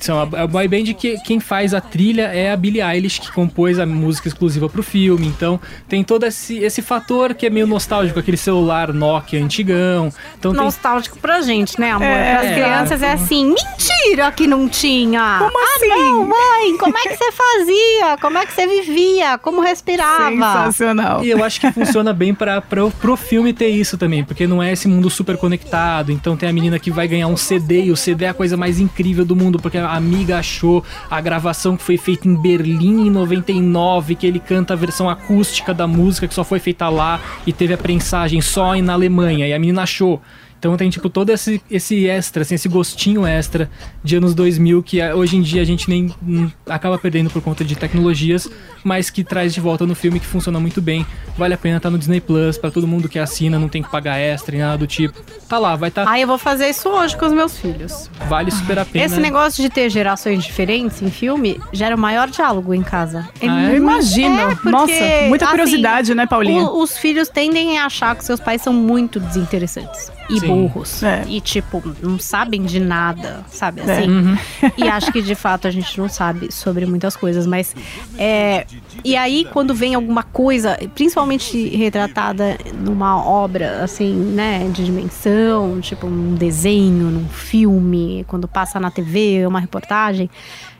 [0.00, 3.32] são a, a boy band que quem faz a trilha é a Billie Eilish, que
[3.32, 5.26] compôs a música exclusiva pro filme.
[5.26, 10.12] Então tem todo esse, esse fator que é meio nostálgico, aquele celular Nokia antigão.
[10.38, 11.22] Então, nostálgico tem...
[11.22, 12.06] pra gente, né, amor?
[12.06, 15.38] É, As crianças é, é assim, mentira que não tinha.
[15.38, 15.88] Como ah, assim?
[15.88, 18.16] Não, mãe, como é que você fazia?
[18.20, 19.38] Como é que você vivia?
[19.38, 20.30] Como respirava?
[20.30, 21.24] Sensacional.
[21.24, 24.62] E eu acho que funciona bem pra, pra, pro filme ter isso também, porque não
[24.62, 26.12] é esse mundo super conectado.
[26.12, 28.56] Então tem a menina que vai ganhar um CD e o CD é a coisa
[28.56, 33.06] mais incrível do mundo, porque a amiga achou a gravação que foi feita em Berlim
[33.06, 37.20] em 99, que ele canta a versão acústica da música que só foi feita lá
[37.46, 39.46] e teve a prensagem só na Alemanha.
[39.46, 40.20] E a menina achou.
[40.62, 43.68] Então tem, tipo, todo esse, esse extra, assim, esse gostinho extra
[44.00, 47.42] de anos 2000 que eh, hoje em dia a gente nem, nem acaba perdendo por
[47.42, 48.48] conta de tecnologias,
[48.84, 51.04] mas que traz de volta no filme que funciona muito bem.
[51.36, 53.82] Vale a pena estar tá no Disney Plus para todo mundo que assina, não tem
[53.82, 55.18] que pagar extra e nada do tipo.
[55.48, 56.04] Tá lá, vai estar.
[56.04, 56.12] Tá...
[56.12, 58.08] Ah, eu vou fazer isso hoje com os meus filhos.
[58.28, 59.04] Vale super a pena.
[59.04, 63.28] Esse negócio de ter gerações diferentes em filme gera o maior diálogo em casa.
[63.40, 63.64] É ah?
[63.64, 64.38] Eu imagino.
[64.38, 64.92] É porque, Nossa,
[65.26, 66.62] muita assim, curiosidade, assim, né, Paulinha?
[66.62, 70.46] O, os filhos tendem a achar que seus pais são muito desinteressantes e Sim.
[70.54, 71.02] Burros.
[71.02, 71.24] É.
[71.28, 73.80] E, tipo, não sabem de nada, sabe?
[73.80, 73.84] É.
[73.84, 74.02] Assim.
[74.02, 74.06] É.
[74.06, 74.38] Uhum.
[74.82, 77.46] E acho que de fato a gente não sabe sobre muitas coisas.
[77.46, 77.74] Mas.
[78.18, 78.66] É,
[79.04, 86.06] e aí, quando vem alguma coisa, principalmente retratada numa obra, assim, né, de dimensão, tipo
[86.06, 90.30] um desenho, num filme, quando passa na TV, uma reportagem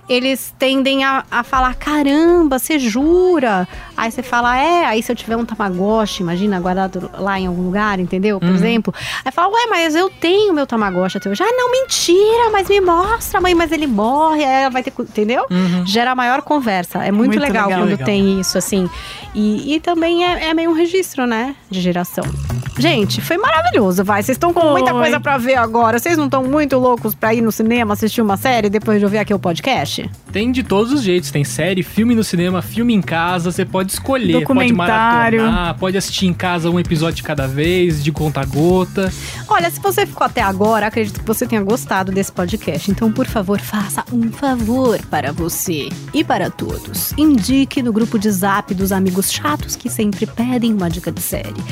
[0.09, 3.69] eles tendem a, a falar: caramba, você jura?
[3.97, 7.63] Aí você fala: é, aí se eu tiver um Tamagotchi, imagina, guardado lá em algum
[7.63, 8.41] lugar, entendeu?
[8.41, 8.55] Por uhum.
[8.55, 8.95] exemplo.
[9.25, 11.43] Aí fala: ué, mas eu tenho meu Tamagotchi até hoje.
[11.43, 14.93] Ah, não, mentira, mas me mostra, mãe, mas ele morre, aí ela vai ter.
[14.99, 15.47] Entendeu?
[15.51, 15.87] Uhum.
[15.87, 16.99] Gera maior conversa.
[17.05, 18.07] É muito, muito legal, legal, quando legal.
[18.07, 18.89] tem isso, assim.
[19.35, 22.25] E, e também é, é meio um registro, né, de geração.
[22.79, 24.23] Gente, foi maravilhoso, vai.
[24.23, 25.99] Vocês estão com muita coisa para ver agora.
[25.99, 29.19] Vocês não estão muito loucos para ir no cinema assistir uma série depois de ouvir
[29.19, 29.92] aqui o podcast?
[30.33, 31.31] Tem de todos os jeitos.
[31.31, 33.51] Tem série, filme no cinema, filme em casa.
[33.51, 34.41] Você pode escolher.
[34.41, 35.41] Documentário.
[35.41, 39.13] Pode maratonar, pode assistir em casa um episódio de cada vez, de conta-gota.
[39.49, 42.91] Olha, se você ficou até agora, acredito que você tenha gostado desse podcast.
[42.91, 47.13] Então, por favor, faça um favor para você e para todos.
[47.19, 51.63] Indique no grupo de zap dos amigos chatos que sempre pedem uma dica de série.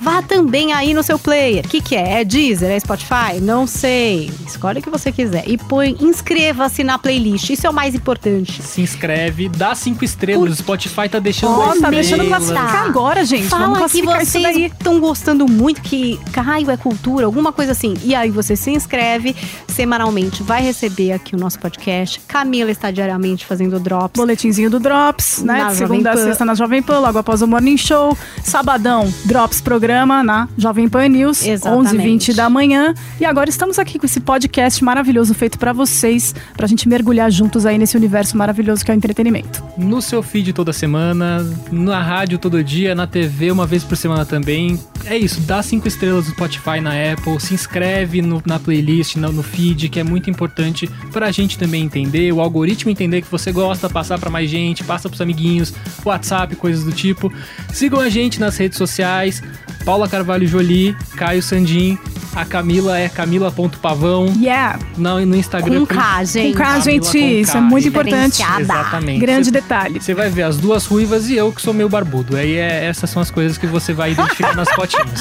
[0.00, 1.64] Vá também aí no seu player.
[1.64, 2.20] O que, que é?
[2.20, 2.70] É Deezer?
[2.70, 3.40] É Spotify?
[3.42, 4.30] Não sei.
[4.46, 5.48] Escolhe o que você quiser.
[5.48, 7.50] E põe, inscreva-se na playlist.
[7.50, 8.62] Isso é o mais importante.
[8.62, 10.52] Se inscreve, dá cinco estrelas.
[10.52, 13.48] O Spotify tá deixando oh, tá deixando classificar agora, gente.
[13.48, 17.94] Fala Vamos classificar que vocês estão gostando muito, que Caio é cultura, alguma coisa assim.
[18.04, 19.34] E aí você se inscreve
[19.68, 22.20] semanalmente, vai receber aqui o nosso podcast.
[22.26, 24.16] Camila está diariamente fazendo drops.
[24.16, 25.58] Boletinzinho do Drops, né?
[25.58, 28.16] Na segunda a sexta na Jovem Pan, logo após o Morning Show.
[28.42, 32.94] Sabadão, Drops programa na Jovem Pan News, 11h20 da manhã.
[33.20, 37.66] E agora estamos aqui com esse podcast maravilhoso feito para vocês, pra gente mergulhar juntos
[37.66, 39.64] aí nesse universo maravilhoso que é o entretenimento.
[39.78, 44.26] No seu feed toda semana, na rádio todo dia, na TV uma vez por semana
[44.26, 44.78] também.
[45.06, 49.32] É isso, dá cinco estrelas no Spotify, na Apple, se inscreve no, na playlist, no,
[49.32, 53.52] no feed, que é muito importante pra gente também entender, o algoritmo entender que você
[53.52, 55.72] gosta, passar para mais gente, passa pros amiguinhos,
[56.04, 57.32] WhatsApp, coisas do tipo.
[57.72, 59.42] Sigam a gente nas redes sociais,
[59.84, 61.96] Paula Carvalho Jolie, Caio Sandim,
[62.36, 64.26] a Camila é camila.pavão.
[64.38, 64.78] Yeah.
[64.98, 65.80] Não, no Instagram.
[65.80, 66.52] Com K, gente.
[66.52, 67.45] Com K, gente.
[67.48, 68.42] Isso é muito importante.
[68.60, 69.20] Exatamente.
[69.20, 70.00] Grande você, detalhe.
[70.00, 72.36] Você vai ver as duas ruivas e eu que sou meio barbudo.
[72.36, 75.20] Aí é, essas são as coisas que você vai identificar nas fotinhas.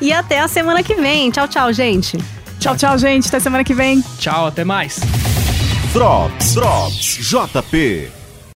[0.00, 1.30] E até a semana que vem.
[1.30, 2.18] Tchau, tchau, gente.
[2.58, 3.28] Tchau, tchau, gente.
[3.28, 4.02] Até semana que vem.
[4.18, 5.00] Tchau, até mais.
[5.92, 8.19] Drops, Drops, JP.